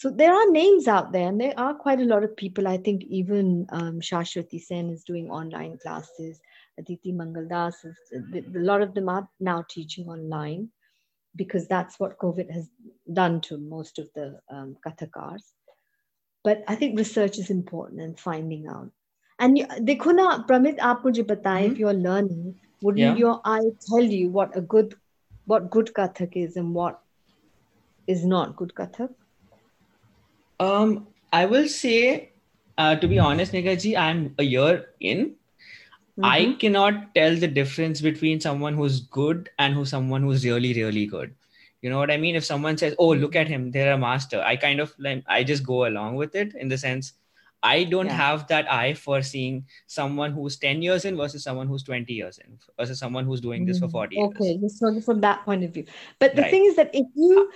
[0.00, 2.76] so there are names out there and there are quite a lot of people i
[2.88, 6.40] think even um, saswati sen is doing online classes
[6.82, 7.98] aditi mangaldas is,
[8.34, 10.68] a lot of them are now teaching online
[11.36, 12.68] because that's what COVID has
[13.12, 15.42] done to most of the um, Kathakars.
[16.44, 18.90] But I think research is important and finding out.
[19.38, 21.80] And you, देखो ना प्रमित आप मुझे बताएं if mm-hmm.
[21.80, 23.16] you're learning wouldn't yeah.
[23.16, 24.94] your eye tell you what a good
[25.46, 27.00] what good kathak is and what
[28.06, 29.10] is not good kathak?
[30.60, 32.30] Um, I will say,
[32.76, 35.26] uh, to be honest, Nighatji, I'm a year in.
[35.26, 36.24] Mm-hmm.
[36.24, 41.06] I cannot tell the difference between someone who's good and who's someone who's really, really
[41.06, 41.34] good.
[41.82, 42.34] You know what I mean?
[42.34, 45.44] If someone says, "Oh, look at him, they're a master," I kind of like I
[45.44, 47.12] just go along with it in the sense
[47.62, 48.12] I don't yeah.
[48.12, 52.38] have that eye for seeing someone who's 10 years in versus someone who's 20 years
[52.38, 53.92] in versus someone who's doing this for mm-hmm.
[53.92, 54.28] 40 years.
[54.36, 55.84] Okay, just from that point of view.
[56.18, 56.50] But the right.
[56.50, 57.50] thing is that if you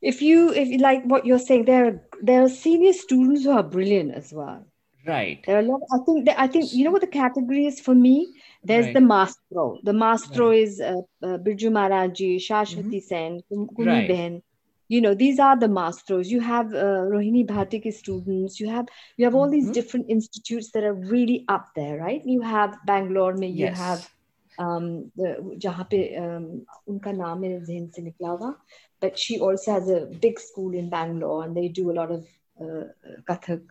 [0.00, 3.50] if you if you like what you're saying, there are there are senior students who
[3.50, 4.64] are brilliant as well
[5.08, 5.42] Right.
[5.46, 5.80] There are a lot.
[5.92, 6.26] I think.
[6.26, 8.34] That, I think you know what the category is for me.
[8.62, 8.94] There's Right.
[8.94, 9.78] the mastro.
[9.82, 10.62] The mastro Right.
[10.62, 14.08] is uh, uh, Birju Maharaji, Saswati Sen, Kum- Kumi Right.
[14.08, 14.42] Ben
[14.89, 16.27] You know, these are the mastros.
[16.27, 18.59] You have uh, Rohini Bhattiki students.
[18.59, 18.87] You have
[19.17, 19.73] you have all these Mhm.
[19.73, 22.21] different institutes that are really up there, right?
[22.25, 23.77] You have Bangalore में you Yes.
[23.77, 24.09] have
[24.59, 28.53] um, the, जहाँ पे um, उनका नाम मेरे जहन से निकला हुआ
[29.01, 32.25] but she also has a big school in Bangalore and they do a lot of
[32.61, 32.83] uh,
[33.29, 33.61] Kathak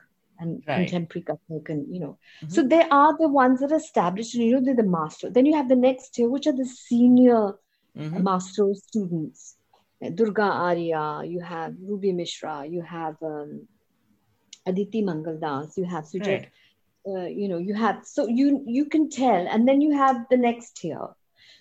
[0.40, 0.88] and Right.
[0.90, 2.51] contemporary Kathak and you know Mhm.
[2.55, 5.47] so they are the ones that are established and you know they're the master then
[5.47, 7.43] you have the next tier which are the senior
[7.97, 8.22] Mhm.
[8.30, 9.55] master students Uh,
[10.16, 13.68] Durga Arya you have Ruby Mishra you have um,
[14.66, 16.52] Aditi Mangaldas you have Sujat Right.
[17.08, 20.38] uh, you know you have so you you can tell and then you have the
[20.38, 21.08] next tier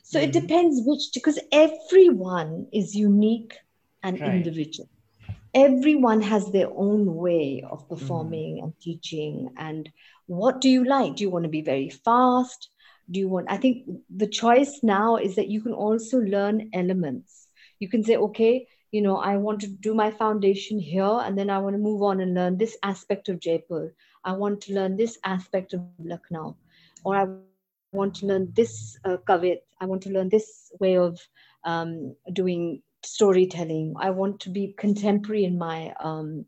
[0.03, 0.41] so it Mhm.
[0.41, 3.55] depends which because everyone is unique
[4.03, 4.25] and Right.
[4.25, 4.89] individual
[5.55, 7.71] everyone has their own way Mm-hmm.
[7.71, 9.89] of performing and teaching and
[10.27, 12.69] what do you like do you want to be very fast
[13.11, 13.85] do you want i think
[14.25, 17.46] the choice now is that you can also learn elements
[17.79, 21.51] you can say okay you know i want to do my foundation here and then
[21.51, 23.95] i want to move on and learn this aspect of jaipur.
[24.25, 26.57] I want to learn this aspect of lucknow.
[27.05, 27.27] Or i
[27.93, 29.59] want to learn this uh, kavit.
[29.81, 31.21] I want to learn this way of
[31.65, 33.95] um, doing storytelling.
[33.99, 36.47] I want to be contemporary in my um,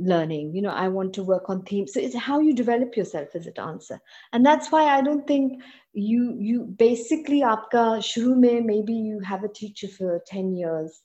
[0.00, 1.92] learning you know i want to work on themes.
[1.92, 4.00] So it's how you develop yourself as a dancer
[4.32, 9.44] and that's why i don't think you you basically aapka shuru mein maybe you have
[9.44, 11.02] a teacher for 10 years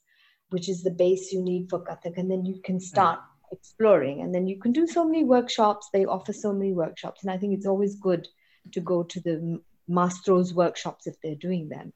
[0.50, 2.90] which is the base you need for kathak and then you can hmm.
[2.92, 3.20] start
[3.52, 5.90] exploring and then you can do so many workshops.
[5.94, 8.28] They offer so many workshops and i think it's always good
[8.72, 11.94] to go to the m- mastros workshops if they're doing them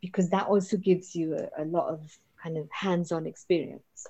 [0.00, 2.00] because that also gives you a, a lot of
[2.42, 4.06] kind of hands-on experience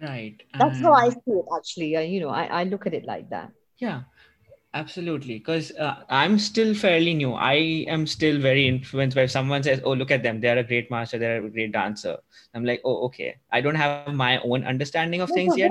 [0.00, 0.42] Right.
[0.54, 3.28] that's how i see it actually uh, you know I, I look at it like
[3.30, 4.02] that Yeah,
[4.74, 5.38] absolutely.
[5.38, 7.32] Because uh, I'm still fairly new.
[7.34, 10.40] I am still very influenced by if someone says, "Oh, look at them!
[10.40, 11.18] They're a great master.
[11.18, 12.16] They're a great dancer."
[12.54, 15.70] I'm like, "Oh, okay." I don't have my own understanding of things yet.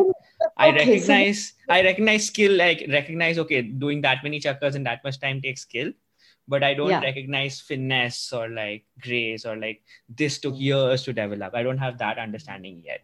[0.57, 2.53] I recognize I recognize skill.
[2.57, 5.91] Like recognize, okay, doing that many chakkars in that much time takes skill,
[6.47, 7.01] but I don't Yeah.
[7.01, 11.55] recognize finesse or like grace or like this took years to develop.
[11.55, 13.01] I don't have that understanding yet.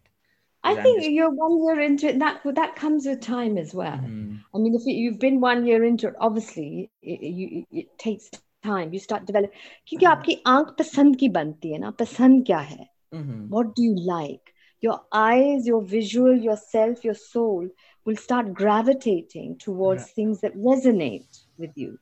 [0.64, 2.18] I I'm think just- you're one year into it.
[2.18, 3.98] That that comes with time as well.
[3.98, 4.40] Mhm.
[4.54, 8.30] I mean, if you, you've been one year into it, obviously it, you, it takes
[8.64, 8.92] time.
[8.92, 9.50] You start develop.
[9.88, 13.48] क्योंकि आपकी आंख पसंद की बनती है ना पसंद क्या है Mhm.
[13.56, 14.52] what do you like
[14.86, 17.68] your eyes your visual yourself your soul
[18.04, 20.14] will start gravitating towards Right.
[20.18, 21.92] things that resonate with you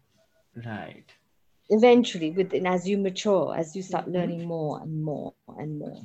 [0.65, 1.15] Right.
[1.71, 4.17] eventually with and as you mature as you start Mhm.
[4.19, 5.35] learning more and more
[5.65, 6.01] and more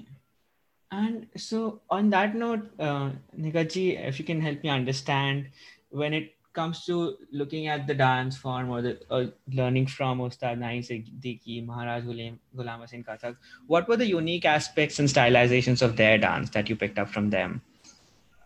[0.96, 3.10] And so, on that note, uh,
[3.46, 5.48] Nighatji, if you can help me understand
[5.90, 10.60] when it comes to looking at the dance form or the or learning from Ustad
[10.64, 13.36] Nahid Siddiqui, Maharaj Ghulam, Ghulam Hussain Kathak,
[13.66, 17.30] what were the unique aspects and stylizations of their dance that you picked up from
[17.30, 17.62] them?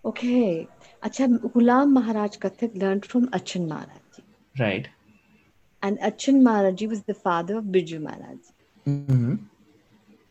[0.04, 0.68] okay
[1.02, 4.24] acha Ghulam Maharaj Kathak learned from Achan Maharaj ji.
[4.64, 4.88] Right.
[5.82, 8.38] and Achan Maharaj was the father of Birju Maharaj.
[8.86, 9.34] Mm-hmm.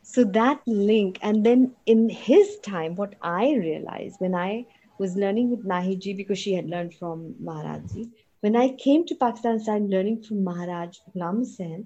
[0.09, 4.65] So that link and then in his time what i realized when i
[4.99, 8.05] was learning with nahid ji because she had learned from maharaj ji
[8.45, 11.83] when i came to pakistan and started learning from maharaj ghulam hussain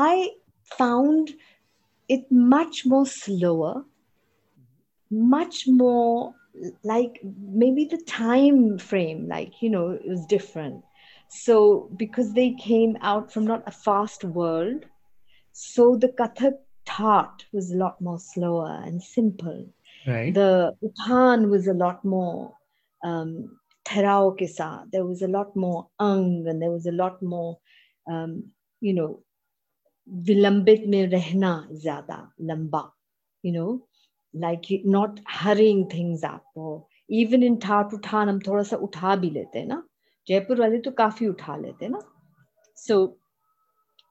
[0.00, 0.14] i
[0.80, 1.32] found
[2.16, 3.72] it much more slower
[5.10, 6.34] much more
[6.82, 7.20] like
[7.64, 10.82] maybe the time frame like you know it was different.
[11.28, 14.84] So because they came out from not a fast world
[15.52, 19.65] so the kathak thought was a lot more slower and simple.
[20.07, 20.33] Right.
[20.33, 22.53] The uthan was a lot more
[23.03, 24.91] um, tharao ke saath.
[24.91, 27.57] There was a lot more ang and there was a lot more,
[28.07, 28.51] um,
[28.81, 29.23] you know,
[30.29, 31.53] vilambit mein rehna
[31.83, 32.91] zyada, lamba,
[33.43, 33.87] you know,
[34.33, 36.45] like you- not hurrying things up.
[36.55, 39.83] Or even in ठाट उठान हम थोड़ा सा उठा भी लेते हैं ना
[40.27, 42.01] जयपुर वाले तो काफी उठा लेते हैं ना
[42.75, 42.95] so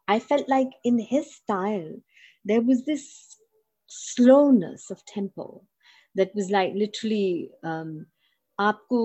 [0.08, 1.90] I felt like in his style,
[2.44, 3.36] there was this
[3.86, 5.62] slowness of tempo
[6.14, 8.04] that was like literally um,
[8.60, 9.00] आपको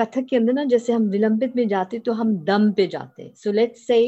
[0.00, 3.52] कथक के अंदर ना जैसे हम विलंबित में जाते तो हम दम पे जाते so
[3.58, 4.02] let's say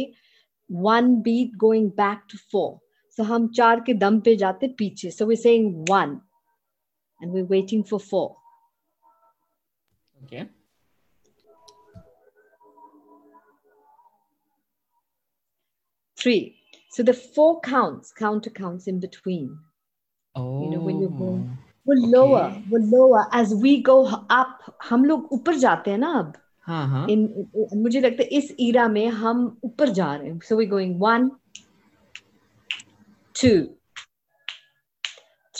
[0.68, 2.80] one beat going back to four
[3.16, 6.20] so हम चार के दम पे जाते पीछे so we're saying one
[7.20, 8.36] and we're waiting for four
[10.24, 10.48] Okay.
[16.16, 16.56] three
[16.96, 19.50] so the four counts counter counts in between
[20.34, 20.44] Oh.
[20.70, 21.44] know, when you're going-
[21.88, 22.62] वो lower Okay.
[22.72, 23.96] वो lower as we go
[24.40, 26.32] up हम लोग ऊपर जाते हैं ना अब
[26.66, 27.22] हाँ हाँ इन
[27.82, 31.28] मुझे लगता है इस ईरा में हम ऊपर जा रहे हैं so we going one
[33.40, 33.50] two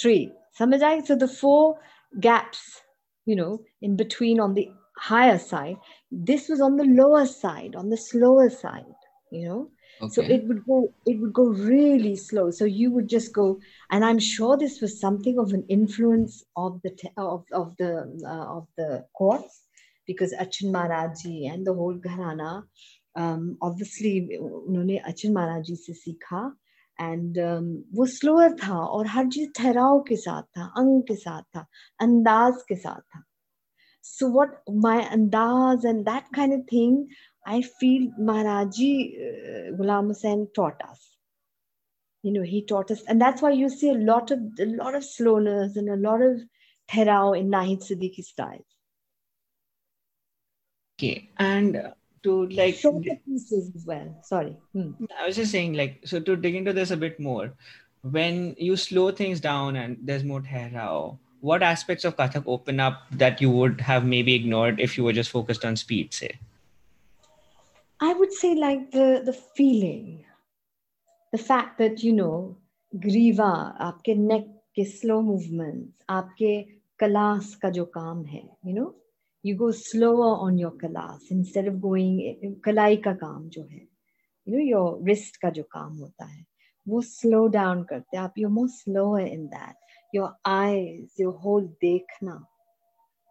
[0.00, 0.16] three
[0.58, 1.74] समझ आए so the four
[2.24, 2.62] gaps
[3.26, 3.52] you know
[3.86, 4.62] in between on the
[5.04, 5.76] higher side
[6.30, 9.60] this was on the lower side on the slower side you know
[10.00, 10.12] okay.
[10.14, 13.58] so it would go it would go really slow so you would just go
[13.90, 17.92] and i'm sure this was something of an influence of the te- of, of the
[18.26, 19.62] uh, of the courts
[20.06, 22.64] because Achin Maharaji and the whole Gharana
[23.14, 26.44] um, obviously उन्होंने अचिन महाराज जी से सीखा
[27.00, 31.42] and um, वो slower था और हर चीज ठहराव के साथ था अंग के साथ
[31.56, 31.66] था
[32.00, 33.22] अंदाज के साथ था
[34.04, 34.54] so what
[34.84, 36.94] my andaz and that kind of thing
[37.45, 38.91] i feel maharaji
[39.27, 41.03] uh, ghulam hussain taught us.
[42.23, 43.03] You know he taught us.
[43.07, 46.21] And that's why you see a lot of a lot of slowness and a lot
[46.21, 46.41] of
[46.93, 48.65] therao in nahid siddiqui style.
[50.97, 51.93] Okay and
[52.23, 54.15] to like shorter pieces as well.
[54.23, 54.55] Sorry.
[54.73, 54.91] Hmm.
[55.19, 57.53] I was just saying, like, so to dig into this a bit more,
[58.01, 63.03] when you slow things down and there's more Tehrao, what aspects of Kathak open up
[63.11, 66.39] that you would have maybe ignored if you were just focused on speed, say?
[67.99, 70.23] I would say like the the feeling,
[71.33, 72.55] the fact that you know
[72.93, 73.49] ग्रीवा
[73.85, 74.45] आपके नेक
[74.75, 76.51] के slow movements आपके
[76.99, 78.85] class का जो काम है you know
[79.45, 83.81] you go slower on your class instead of going कलाई का काम जो है
[84.47, 86.45] यू नो योर रिस्ट का जो काम होता है
[86.87, 91.67] वो स्लो डाउन करते हैं। आप you more slow in that your eyes your whole
[91.81, 92.43] देखना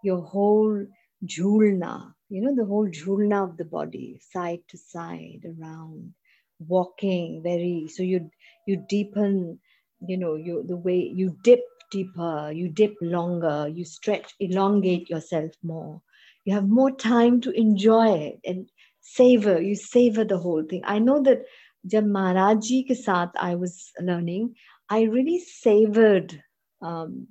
[0.05, 0.86] योर होल
[1.24, 6.13] झूलना you know, the whole jhulna of the body, side to side, around,
[6.59, 8.30] walking very, so you
[8.68, 9.59] you deepen,
[10.07, 11.61] you know, you the way you dip
[11.91, 16.01] deeper, you dip longer, you stretch, elongate yourself more.
[16.45, 18.69] You have more time to enjoy it and
[19.01, 20.81] savor, you savor the whole thing.
[20.85, 21.43] I know that
[21.88, 24.55] जब महाराज जी के साथ I was learning,
[24.89, 26.41] I really savored
[26.81, 27.27] um,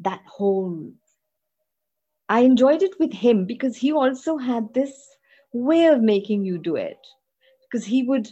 [0.00, 0.92] that whole
[2.29, 4.93] I enjoyed it with him because he also had this
[5.53, 6.99] way of making you do it.
[7.69, 8.31] Because he would,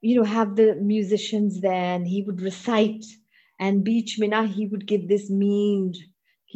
[0.00, 3.04] you know, have the musicians there and he would recite,
[3.60, 5.94] and Beach Mina, he would give this mean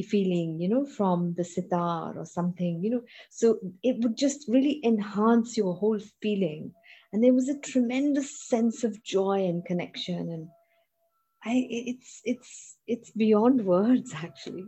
[0.09, 3.03] feeling, you know, from the sitar or something, you know.
[3.31, 6.73] So it would just really enhance your whole feeling.
[7.13, 10.31] And there was a tremendous sense of joy and connection.
[10.33, 10.49] And
[11.45, 14.65] I it's it's it's beyond words actually.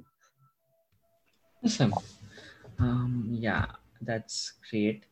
[1.64, 1.94] Awesome.
[2.78, 3.66] Um, yeah,
[4.00, 5.04] that's great.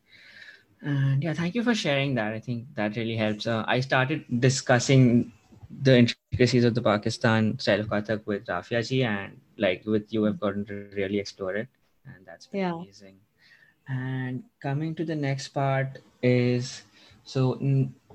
[0.81, 2.33] And yeah, thank you for sharing that.
[2.33, 3.47] I think that really helps.
[3.47, 5.31] Uh, I started discussing
[5.81, 10.27] the intricacies of the Pakistan style of Kathak with Rafia ji, and like with you,
[10.27, 11.67] I've gotten to really explore it,
[12.05, 12.73] and that's been Yeah.
[12.73, 13.19] amazing.
[13.87, 16.83] And coming to the next part is
[17.23, 17.59] so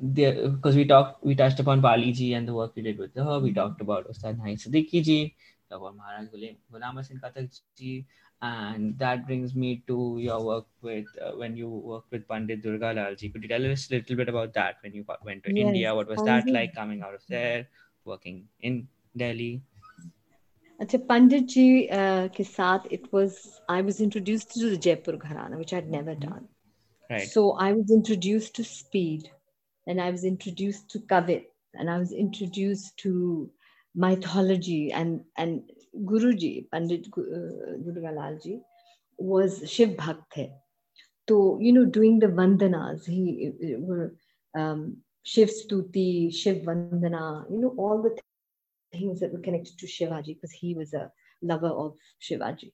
[0.00, 3.14] there because we talked, we touched upon Pali ji and the work we did with
[3.14, 3.38] her.
[3.40, 5.34] We talked about Ustad Nahid Siddiqui ji,
[5.70, 8.06] about Maharaj Ghulam Hussain Kathak ji,
[8.41, 12.93] and that brings me to your work with uh, when you worked with Pandit Durga
[12.93, 13.29] Lal ji.
[13.29, 15.67] Could you tell us a little bit about that when you got- went to Yes,
[15.67, 15.93] India?
[15.95, 17.67] What was that Pandit- like coming out of there,
[18.05, 19.53] working in Delhi?
[20.81, 21.65] अच्छा पंडित जी
[21.97, 23.35] uh, के साथ it was
[23.69, 26.47] I was introduced to the Jaipur Gharana which I'd never done.
[27.09, 27.27] Right.
[27.33, 29.29] So I was introduced to speed,
[29.87, 31.45] and I was introduced to kavit,
[31.75, 33.13] and I was introduced to
[33.95, 35.71] mythology and and
[36.04, 38.60] Guruji Pandit uh, ji
[39.18, 40.50] was Shiv Bhakt.
[41.28, 44.14] So you know doing the vandanas he uh, were
[44.56, 48.18] um, Shiv Stuti, Shiv Vandana, you know all the
[48.92, 51.10] things that were connected to Shivaji because he was a
[51.42, 52.72] lover of Shivaji.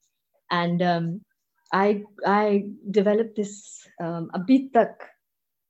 [0.51, 1.21] And um,
[1.73, 5.09] I I developed this um, abhi tak,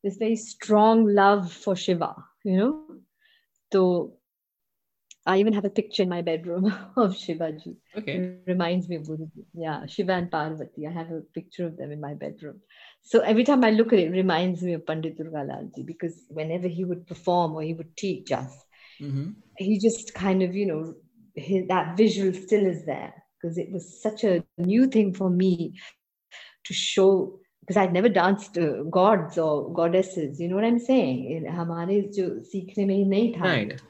[0.02, 2.14] this very strong love for Shiva,
[2.44, 2.86] you know.
[3.72, 4.18] So
[5.25, 6.65] I even have a picture in my bedroom
[6.97, 7.75] of Shivaji.
[7.95, 8.13] Okay.
[8.13, 9.43] It reminds me of Guruji.
[9.53, 10.87] Yeah, Shiva and Parvati.
[10.87, 12.61] I have a picture of them in my bedroom.
[13.03, 16.23] So every time I look at it, it reminds me of Pandit Durga Lalji because
[16.29, 18.51] whenever he would perform or he would teach us,
[19.01, 19.29] Mm-hmm.
[19.57, 20.93] he just kind of you know
[21.33, 25.79] his, that visual still is there because it was such a new thing for me
[26.65, 31.31] to show because I'd never danced uh, gods or goddesses you know what I'm saying
[31.31, 33.81] In हमारे जो सीखने में ही नहीं था Right.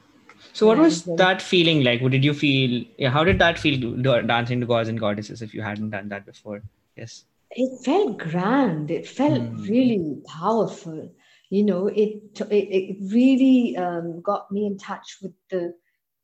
[0.53, 2.01] So what was that feeling like?
[2.01, 2.83] What did you feel?
[2.97, 6.25] Yeah, how did that feel dancing to gods and goddesses if you hadn't done that
[6.25, 6.61] before?
[6.97, 7.25] Yes.
[7.51, 9.63] it felt grand it felt Hmm.
[9.63, 10.97] really powerful
[11.49, 15.73] you know it it, it really um, got me in touch with the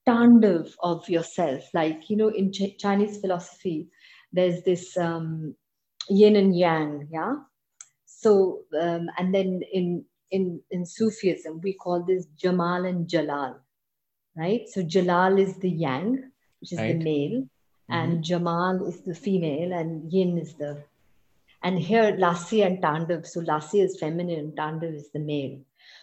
[0.07, 3.87] tandav of yourself like you know in Ch- chinese philosophy
[4.33, 5.55] there's this um,
[6.09, 7.07] yin and yang.
[7.11, 7.35] Yeah.
[8.05, 13.59] So um, and then in in in Sufism we call this Jamal and Jalal,
[14.35, 14.67] right?
[14.69, 16.97] So Jalal is the yang, which is right.
[16.97, 17.93] the male, mm-hmm.
[17.93, 20.83] and Jamal is the female, and Yin is the.
[21.63, 23.27] And here Lasya and Tandav.
[23.27, 25.59] So Lasya is feminine, and Tandav is the male.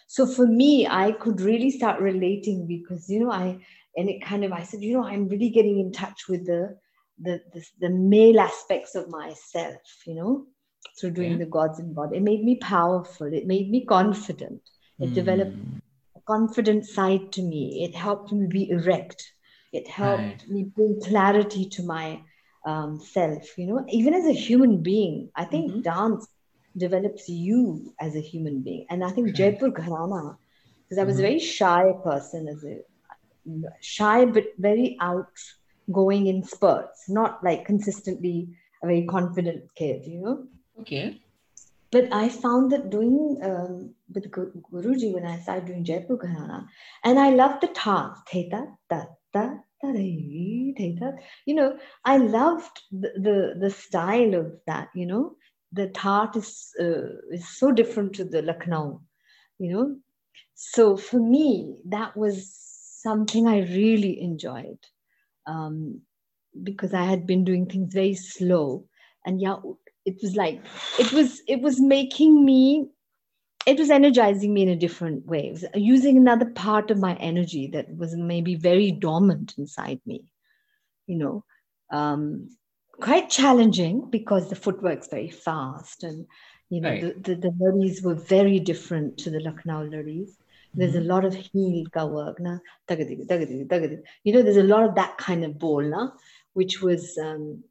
[0.07, 3.59] So for me, I could really start relating because you know I
[3.97, 6.77] and it kind of I said you know I'm really getting in touch with the
[7.21, 10.47] the the, the male aspects of myself, you know
[10.99, 11.39] through doing yeah.
[11.39, 12.15] the gods and God.
[12.15, 13.33] It made me powerful.
[13.33, 14.63] It made me confident.
[14.99, 15.15] It mm.
[15.15, 15.57] developed
[16.29, 17.63] confident side to me.
[17.85, 19.21] It helped me be erect.
[19.73, 20.49] It helped right.
[20.49, 22.21] me bring clarity to my
[22.65, 23.57] um, self.
[23.59, 25.81] You know, even as a human being, I think mm-hmm.
[25.81, 26.29] dance
[26.77, 28.87] develops you as a human being.
[28.91, 30.37] And I think Jaipur Gharana,
[30.83, 31.25] because I was mm-hmm.
[31.25, 32.77] a very shy person as a
[33.81, 38.49] shy but very outgoing in spurts, not like consistently
[38.83, 40.45] a very confident kid, you know.
[40.81, 41.21] Okay.
[41.91, 46.67] But I found that doing um, with Guruji when I started doing Jaipur Gharana,
[47.05, 51.13] and I love the ta, theta, ta, ta, ta, theta.
[51.47, 55.37] You know, I loved the, the, the style of that, you know.
[55.73, 59.01] The tat is, uh, is so different to the Lucknow,
[59.59, 59.97] you know.
[60.55, 62.51] So for me, that was
[63.03, 64.79] something I really enjoyed
[65.47, 66.03] um,
[66.63, 68.87] because I had been doing things very slow.
[69.25, 69.57] And yeah,
[70.09, 70.61] it was like
[70.99, 72.89] it was it was making me
[73.67, 77.15] it was energizing me in a different way it was using another part of my
[77.17, 80.23] energy that was maybe very dormant inside me
[81.07, 81.45] you know
[81.91, 82.49] um,
[83.01, 86.27] quite challenging because the footwork's very fast and
[86.69, 87.25] you know right.
[87.25, 90.31] the, the, the were very different to the Lucknow lurries.
[90.75, 91.11] There's mm-hmm.
[91.11, 92.59] a lot of heel ka work, na
[92.91, 96.11] you know, there's a lot of that kind of ball, na,
[96.53, 97.65] which was um,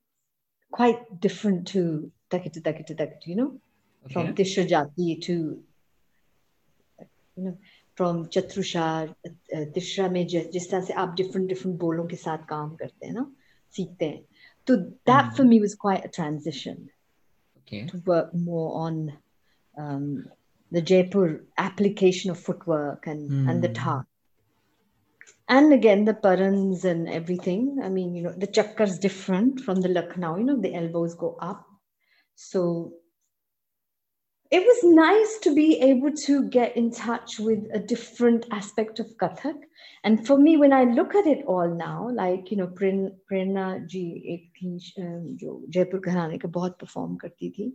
[0.72, 3.28] quite different to Takita, takita, takita.
[3.28, 3.60] you know
[4.06, 4.14] okay.
[4.14, 5.64] from tishrajati to
[7.38, 7.58] you know
[7.96, 9.14] from chatrusha
[9.74, 13.26] tishra uh, mein jis tarah se different different bolon ke sath kaam karte hain na
[13.78, 14.20] seekhte hain
[14.68, 14.78] so
[15.12, 15.36] that mm-hmm.
[15.38, 16.84] for me was quite a transition
[17.62, 19.00] okay to work more on
[19.86, 20.06] um,
[20.78, 21.26] the jaipur
[21.70, 23.82] application of footwork and and the mm.
[23.82, 23.98] ta
[25.50, 27.80] and again, the parans and everything.
[27.82, 30.36] I mean, you know, the chakkars different from the Lucknow.
[30.40, 31.67] You know, the elbows go up
[32.38, 32.94] so
[34.50, 39.08] it was nice to be able to get in touch with a different aspect of
[39.18, 39.60] Kathak.
[40.06, 44.50] And for me, when I look at it all now, like, you know, Prerna ji,
[45.00, 47.74] um, jo Jaipur Gharane ka bahut perform karti thi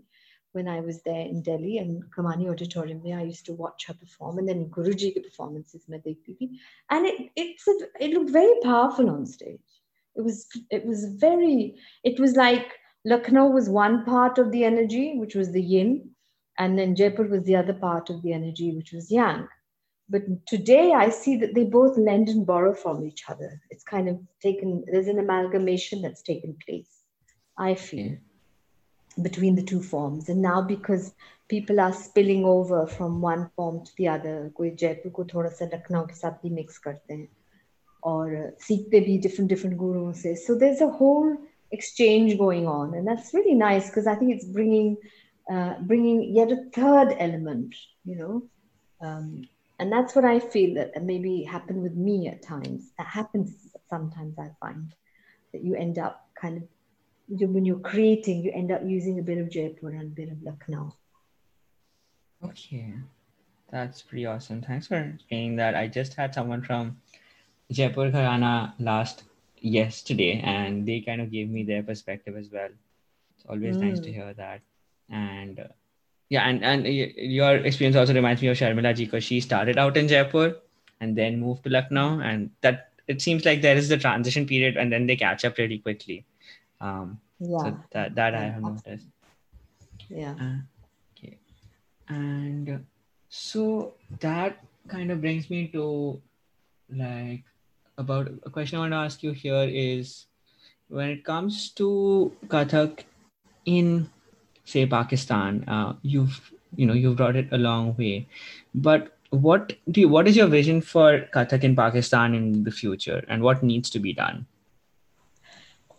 [0.53, 3.95] when I was there in Delhi and Kamani Auditorium, there, I used to watch her
[3.95, 4.39] perform.
[4.39, 6.61] And then Guruji ke performances mein dekhti thi.
[6.91, 9.61] And it, it's a, it looked very powerful on stage.
[10.15, 12.67] It was, it was very, it was like,
[13.06, 16.10] Lucknow was one part of the energy, which was the yin,
[16.58, 19.48] and then Jaipur was the other part of the energy, which was yang.
[20.10, 23.62] But today I see that they both lend and borrow from each other.
[23.70, 26.90] It's kind of taken, there's an amalgamation that's taken place,
[27.58, 28.18] I feel,
[29.22, 30.30] between the two forms.
[30.30, 31.14] And now because
[31.50, 35.66] people are spilling over from one form to the other, कोई जयपुर को थोड़ा सा
[35.74, 37.28] लखनऊ के साथ भी mix करते हैं
[38.04, 40.36] और सीखते भी different different गुरुओं से.
[40.38, 41.38] So there's a whole
[41.73, 44.97] exchange going on, and that's really nice because I think it's bringing
[45.51, 47.75] uh, bringing yet a third element,
[48.05, 48.43] you know.
[49.07, 49.43] Um,
[49.79, 52.93] and that's what I feel that maybe happened with me at times.
[52.99, 53.53] That happens
[53.91, 54.39] sometimes.
[54.39, 54.95] I find
[55.53, 56.63] that you end up kind of
[57.29, 60.31] you, when you're creating, you end up using a bit of Jaipur and a bit
[60.31, 60.95] of Lucknow.
[62.45, 62.95] Okay,
[63.71, 64.63] that's pretty awesome.
[64.63, 65.75] Thanks for explaining that.
[65.75, 66.99] I just had someone from
[67.71, 69.25] Jaipur Gharana last
[69.63, 72.69] yesterday and they kind of gave me their perspective as well.
[73.37, 73.91] It's always mm.
[73.91, 74.15] nice to mm.
[74.15, 74.61] hear that.
[75.09, 75.69] And uh,
[76.29, 79.99] yeah and and your experience also reminds me of sharmila ji because she started out
[80.03, 80.47] in jaipur
[81.01, 84.77] and then moved to lucknow and that it seems like there is the transition period
[84.77, 86.25] and then they catch up really quickly.
[86.81, 87.65] Um yeah.
[87.65, 89.07] so that that yeah, i have noticed.
[90.09, 90.35] Yeah.
[90.47, 90.59] Uh,
[91.13, 91.39] okay.
[92.09, 92.87] And
[93.29, 96.21] so that kind of brings me to
[97.05, 97.45] like
[98.03, 100.27] about a question I want to ask you here is
[100.89, 103.05] when it comes to Kathak
[103.65, 104.11] in
[104.65, 108.29] say Pakistan, uh, you've you know you've brought it a long way,
[108.75, 113.25] but what do you, what is your vision for Kathak in Pakistan in the future,
[113.29, 114.47] and what needs to be done?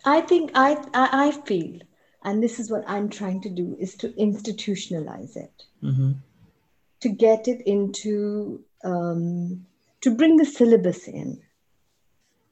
[0.06, 1.80] I think I I feel,
[2.24, 6.12] and this is what I'm trying to do, is to institutionalize it, mm-hmm.
[7.02, 9.66] to get it into um,
[10.02, 11.42] to bring the syllabus in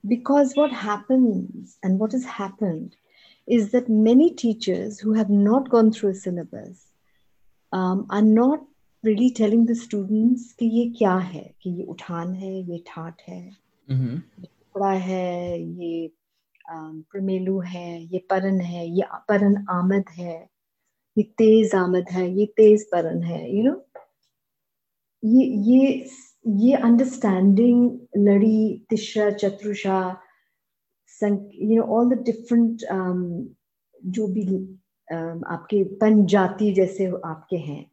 [0.05, 2.97] because what happens and what has happened
[3.47, 6.87] is that many teachers who have not gone through a syllabus
[7.73, 8.61] um, are not
[9.05, 13.41] really telling the students कि ये क्या है कि ये उठान है ये ठाट है
[13.89, 14.19] mm-hmm.
[14.77, 16.13] टुकड़ा है ये
[17.13, 20.37] प्रमेलू है ये परन है ये परन आमद है
[21.17, 23.83] ये तेज आमद है ये तेज परन है यू नो
[25.23, 26.09] ये ये
[26.46, 30.00] ये understanding ladi, tishra, chatushra
[31.22, 32.86] you know all the different
[34.06, 37.86] जो भी um, आपके पन जाति जैसे आपके हैं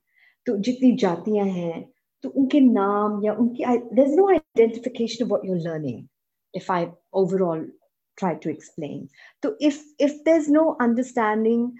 [0.46, 1.82] तो जितनी जातियाँ हैं
[2.24, 3.64] तो उनके नाम या उनकी
[3.94, 6.06] there no identification what your learning
[6.54, 7.70] if I overall
[8.18, 9.06] try to explain
[9.42, 11.70] तो if if there is no understanding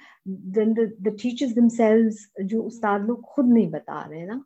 [1.17, 4.45] teachers themselves जो उस्ताद लोग खुद नहीं बता रहे ना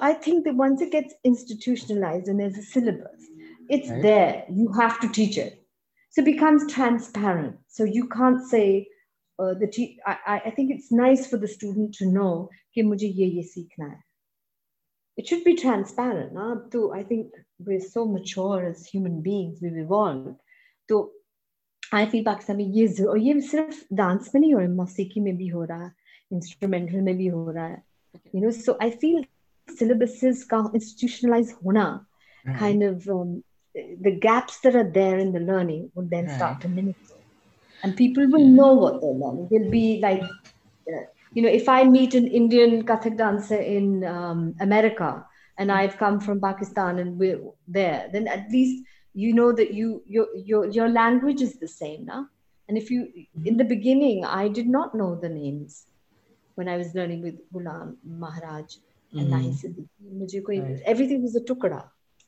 [0.00, 3.22] I think that once it gets institutionalized and there's a syllabus,
[3.68, 4.02] it's right.
[4.02, 4.44] there.
[4.48, 5.64] You have to teach it.
[6.10, 7.56] So it becomes transparent.
[7.68, 8.88] So you can't say,
[9.38, 13.06] uh, the te- I, I think it's nice for the student to know कि मुझे
[13.06, 14.00] ये ये सीखना है.
[15.16, 16.32] It should be transparent.
[16.34, 16.56] Na?
[16.72, 19.58] So I think we're so mature as human beings.
[19.60, 20.36] We've evolved.
[20.88, 21.10] So
[21.92, 25.20] I feel Pakistan में ये और ये सिर्फ डांस में नहीं हो रहा है मौसीकी
[25.20, 25.92] में भी हो रहा है
[26.32, 27.82] इंस्ट्रूमेंटल में भी हो रहा है
[28.34, 29.24] you know so I feel
[29.69, 32.05] syllabuses का institutionalized hona
[32.45, 32.57] right.
[32.57, 33.43] kind of um,
[34.01, 36.35] the gaps that are there in the learning would then right.
[36.35, 36.95] start to diminish
[37.83, 39.47] and people will know what they're learning.
[39.51, 41.03] They'll be like uh,
[41.35, 45.09] you know if i meet an indian kathak dancer in um, america
[45.57, 50.01] and i've come from pakistan and we're there then at least you know that you
[50.05, 52.21] your your, your language is the same now
[52.67, 53.01] and if you
[53.51, 55.85] in the beginning i did not know the names
[56.55, 58.77] when i was learning with Ghulam Maharaj
[59.14, 60.18] and mm-hmm.
[60.20, 61.82] मुझे कोई everything was a tukada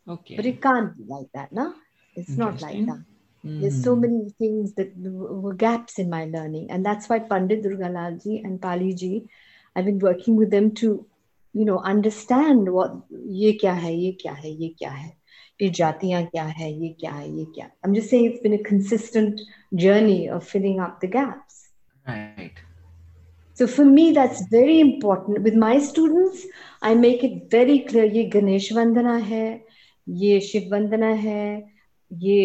[0.08, 1.72] okay but it can't be like that na
[2.16, 3.60] it's not like that mm-hmm.
[3.60, 4.92] there's so many things that
[5.44, 9.28] were gaps in my learning and that's why Pandit Durgalalji and Pali ji
[9.76, 11.06] I've been working with them to
[11.52, 15.16] you know understand what ye kya hai ye kya hai ye kya hai
[15.62, 18.62] ये जातियां क्या है ये क्या है ये क्या I'm just saying it's been a
[18.68, 19.40] consistent
[19.72, 21.68] journey of filling up the gaps
[22.08, 22.62] right
[23.57, 25.41] So for me, that's very important.
[25.41, 26.45] With my students,
[26.81, 28.05] I make it very clear.
[28.05, 29.47] ये गणेश वंदना है,
[30.07, 31.45] ये शिव वंदना है,
[32.11, 32.41] ये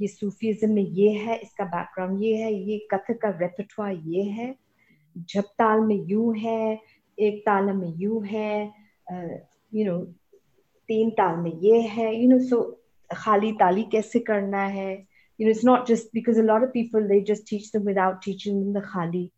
[0.00, 4.54] ये सूफीज्म में ये है, इसका बैकग्राउंड ये है, ये कथक का रेpertoire ये है,
[5.34, 6.78] जब ताल में यू है,
[7.18, 8.72] एक ताल में यू है,
[9.74, 9.98] you know,
[10.88, 12.62] तीन ताल में ये है, you know, so
[13.10, 14.90] खाली ताली कैसे करना है,
[15.40, 18.22] you know, it's not just because a lot of people they just teach them without
[18.22, 19.32] teaching them the khali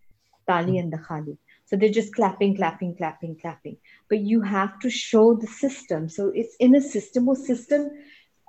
[0.51, 1.39] Tali and the Khali.
[1.66, 3.77] So they're just clapping, clapping, clapping, clapping.
[4.09, 6.09] But you have to show the system.
[6.09, 7.90] So it's in a system or system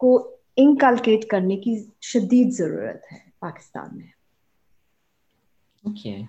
[0.03, 0.13] ko
[0.61, 1.73] inculcate करने की
[2.13, 4.09] शदीद ज़रूरत है Pakistan में.
[5.89, 6.27] Okay.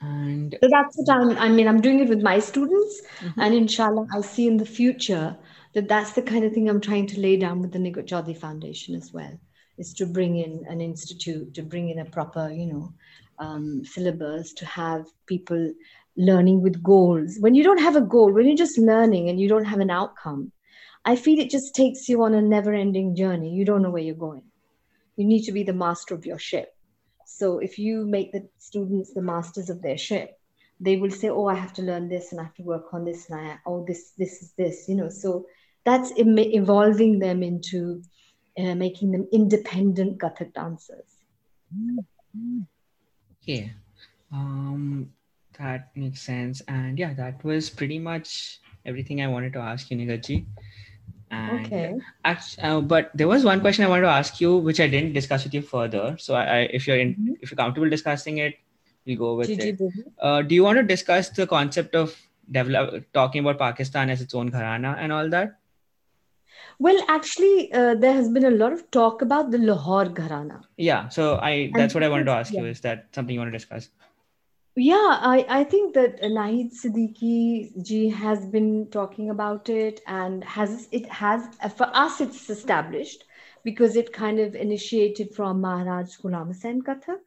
[0.00, 3.00] And so that's what I'm, I mean, I'm doing it with my students.
[3.20, 3.40] Mm-hmm.
[3.40, 5.36] And inshallah, I'll see in the future
[5.74, 8.36] that that's the kind of thing I'm trying to lay down with the Nighat Chaudhary
[8.42, 9.32] Foundation as well,
[9.78, 12.92] is to bring in an institute, to bring in a proper, you know,
[13.38, 15.72] um, syllabus to have people
[16.16, 17.36] learning with goals.
[17.40, 19.90] When you don't have a goal, when you're just learning and you don't have an
[19.90, 20.52] outcome,
[21.04, 23.50] I feel it just takes you on a never ending journey.
[23.50, 24.42] You don't know where you're going.
[25.16, 26.68] You need to be the master of your ship.
[27.26, 30.30] So if you make the students the masters of their ship,
[30.80, 33.04] they will say, "Oh, I have to learn this, and I have to work on
[33.04, 35.08] this, and I oh this this is this," you know.
[35.08, 35.46] So
[35.84, 38.02] that's evolving them into
[38.58, 41.10] uh, making them independent Kathak dancers.
[41.74, 42.60] Mm-hmm.
[43.46, 43.72] Okay.
[44.32, 45.12] Um,
[45.58, 46.62] that makes sense.
[46.66, 50.46] And yeah, that was pretty much everything I wanted to ask you, Nighatji.
[51.30, 51.94] And okay.
[52.24, 55.12] Actually, uh, but there was one question I wanted to ask you, which I didn't
[55.12, 56.16] discuss with you further.
[56.18, 57.32] So, I, I if you're in, mm-hmm.
[57.40, 58.54] if you're comfortable discussing it,
[59.06, 59.80] we'll go with it.
[60.20, 62.16] Uh, do you want to discuss the concept of
[62.50, 65.58] develop talking about Pakistan as its own gharana and all that?
[66.78, 70.62] Well, actually, uh, there has been a lot of talk about the Lahore Gharana.
[70.76, 72.62] Yeah, so I that's and what I wanted to ask yeah.
[72.62, 72.66] you.
[72.66, 73.88] Is that something you want to discuss?
[74.78, 80.88] Yeah, I, I think that Naheed Siddiqui ji has been talking about it and has
[80.92, 83.24] it has for us it's established
[83.64, 87.24] because it kind of initiated from Maharaj Ghulam Hussain Kathak.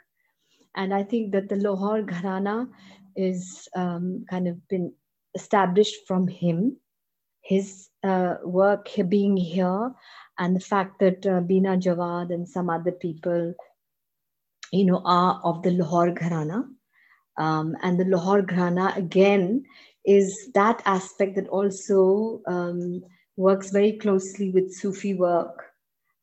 [0.75, 2.69] And I think that the Lahore Gharana
[3.15, 4.93] is um, kind of been
[5.33, 6.77] established from him
[7.41, 9.91] his uh, work being here
[10.37, 13.53] and the fact that uh, Bina Jawad and some other people,
[14.71, 16.63] you know, are of the Lahore Gharana.
[17.37, 19.63] Um, and the Lahore Gharana, again,
[20.05, 23.01] is that aspect that also um,
[23.35, 25.63] works very closely with Sufi work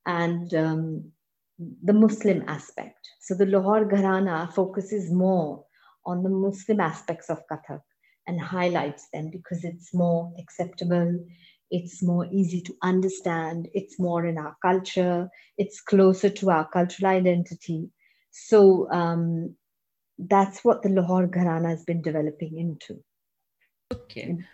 [0.06, 1.12] and um,
[1.58, 3.08] the Muslim aspect.
[3.20, 5.64] So the Lahore Gharana focuses more
[6.04, 7.80] on the Muslim aspects of Kathak
[8.26, 11.24] and highlights them because it's more acceptable,
[11.70, 15.28] it's more easy to understand, it's more in our culture,
[15.58, 17.90] it's closer to our cultural identity.
[18.30, 19.56] So um,
[20.18, 23.02] that's what the Lahore Gharana has been developing into.
[23.92, 24.22] Okay.
[24.22, 24.44] And,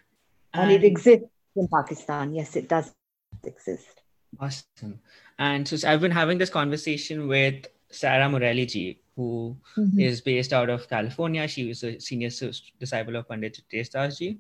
[0.54, 2.34] and it exists in Pakistan.
[2.34, 2.92] Yes, it does
[3.44, 4.02] exist.
[4.40, 5.00] Awesome.
[5.38, 10.00] And so I've been having this conversation with Sarah Morelli ji, who mm-hmm.
[10.00, 11.46] is based out of California.
[11.48, 12.30] She was a senior
[12.80, 14.38] disciple of Pandit Chitresh Das ji.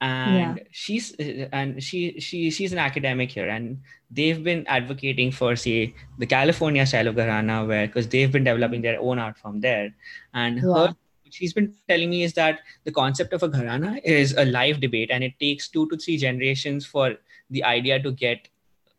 [0.00, 0.64] And yeah.
[0.72, 1.12] she's
[1.52, 3.78] and she she she's an academic here, and
[4.10, 8.82] they've been advocating for say the California style of Gharana, where because they've been developing
[8.82, 9.94] their own art from there.
[10.34, 10.96] And her
[11.32, 15.10] she's been telling me is that the concept of a gharana is a live debate
[15.10, 17.16] and it takes two to three generations for
[17.50, 18.48] the idea to get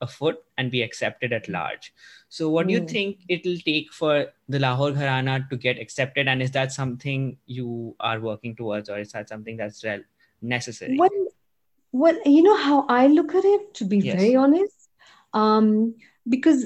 [0.02, 1.94] a foot and be accepted at large
[2.34, 2.88] so what do you hmm.
[2.88, 4.14] think it'll take for
[4.50, 8.98] the lahore gharana to get accepted and is that something you are working towards or
[8.98, 9.84] is that something that's
[10.42, 11.28] necessary well,
[11.92, 14.16] well you know how i look at it to be yes.
[14.16, 14.90] very honest
[15.34, 15.94] um,
[16.28, 16.66] because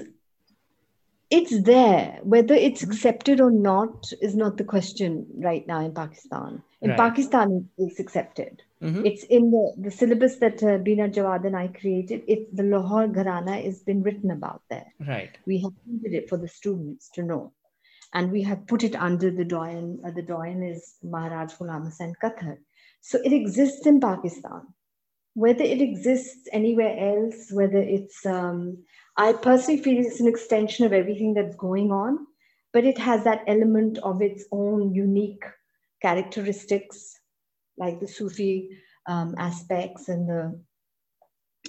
[1.29, 2.91] it's there whether it's mm-hmm.
[2.91, 6.97] accepted or not is not the question right now in pakistan in right.
[6.97, 8.63] pakistan it's accepted.
[8.81, 9.05] Mm-hmm.
[9.07, 13.07] it's in the, the syllabus that uh, Bina Jawad and i created it's the lahore
[13.07, 14.93] gharana has been written about there.
[14.99, 15.35] Right.
[15.45, 17.53] We have printed it for the students to know.
[18.13, 22.13] And we have put it under the doyen uh, the doyen is maharaj ghulam hussain
[22.23, 22.59] kathak.
[23.01, 24.61] So it exists in pakistan.
[25.33, 28.83] Whether it exists anywhere else whether it's um,
[29.17, 32.27] I personally feel it's an extension of everything that's going on,
[32.71, 35.43] but it has that element of its own unique
[36.01, 37.19] characteristics,
[37.77, 38.69] like the Sufi
[39.07, 40.59] um, aspects and the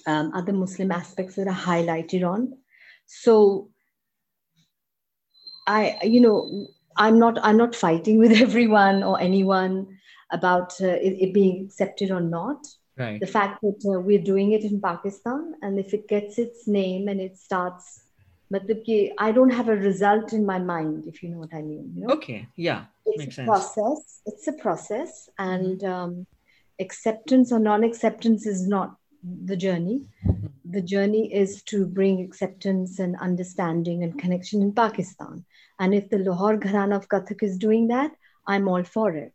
[0.06, 2.59] um, other Muslim aspects that are highlighted on.
[3.06, 3.70] So,
[5.66, 9.98] I, you know, I'm not, I'm not fighting with everyone or anyone
[10.30, 12.66] about uh, it, it being accepted or not.
[12.96, 13.20] Right.
[13.20, 17.06] The fact that uh, we're doing it in Pakistan, and if it gets its name
[17.06, 18.02] and it starts,
[18.51, 18.62] but
[19.19, 21.93] I don't have a result in my mind, if you know what I mean.
[21.95, 22.15] You know?
[22.15, 23.47] Okay, yeah, it's Makes a sense.
[23.47, 24.20] process.
[24.27, 26.27] It's a process, and um,
[26.81, 28.97] acceptance or non-acceptance is not
[29.45, 30.07] the journey.
[30.65, 35.45] The journey is to bring acceptance and understanding and connection in Pakistan.
[35.81, 38.12] And if the Lahore Gharana of Kathak is doing that,
[38.47, 39.33] I'm all for it.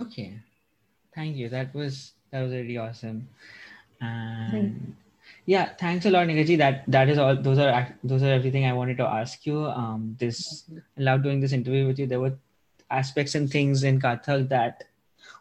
[0.00, 0.40] Okay,
[1.14, 1.48] thank you.
[1.48, 3.28] That was that was really awesome.
[4.00, 4.94] And
[5.46, 6.58] yeah, thanks a lot, Nighatji.
[6.58, 7.36] That that is all.
[7.36, 9.64] Those are those are everything I wanted to ask you.
[9.66, 10.64] Um, this
[10.98, 12.06] I love doing this interview with you.
[12.06, 12.36] There were
[12.90, 14.84] aspects and things in Kathak that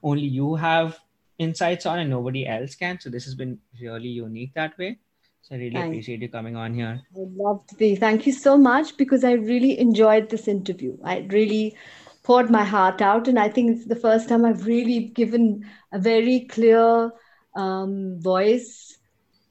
[0.04, 1.00] only you have
[1.40, 3.00] insights on and nobody else can.
[3.00, 5.00] So this has been really unique that way.
[5.42, 5.88] So I really Thanks.
[5.88, 7.02] appreciate you coming on here.
[7.16, 7.96] I love to be.
[7.96, 10.98] Thank you so much because I really enjoyed this interview.
[11.04, 11.76] I really
[12.24, 13.28] poured my heart out.
[13.28, 17.12] And I think it's the first time I've really given a very clear
[17.56, 18.98] um, voice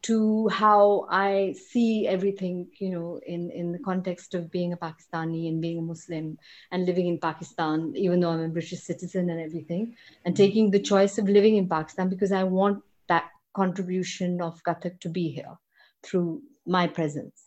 [0.04, 5.48] to how I see everything, you know, in, in the context of being a Pakistani
[5.48, 6.36] and being a Muslim
[6.70, 10.44] and living in Pakistan, even though I'm a British citizen and everything, and mm-hmm.
[10.44, 15.08] taking the choice of living in Pakistan because I want that contribution of Kathak to
[15.08, 15.56] be here
[16.02, 17.43] through my presence.